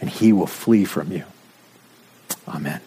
and 0.00 0.10
he 0.10 0.32
will 0.32 0.48
flee 0.48 0.84
from 0.84 1.12
you. 1.12 1.24
Amen. 2.48 2.80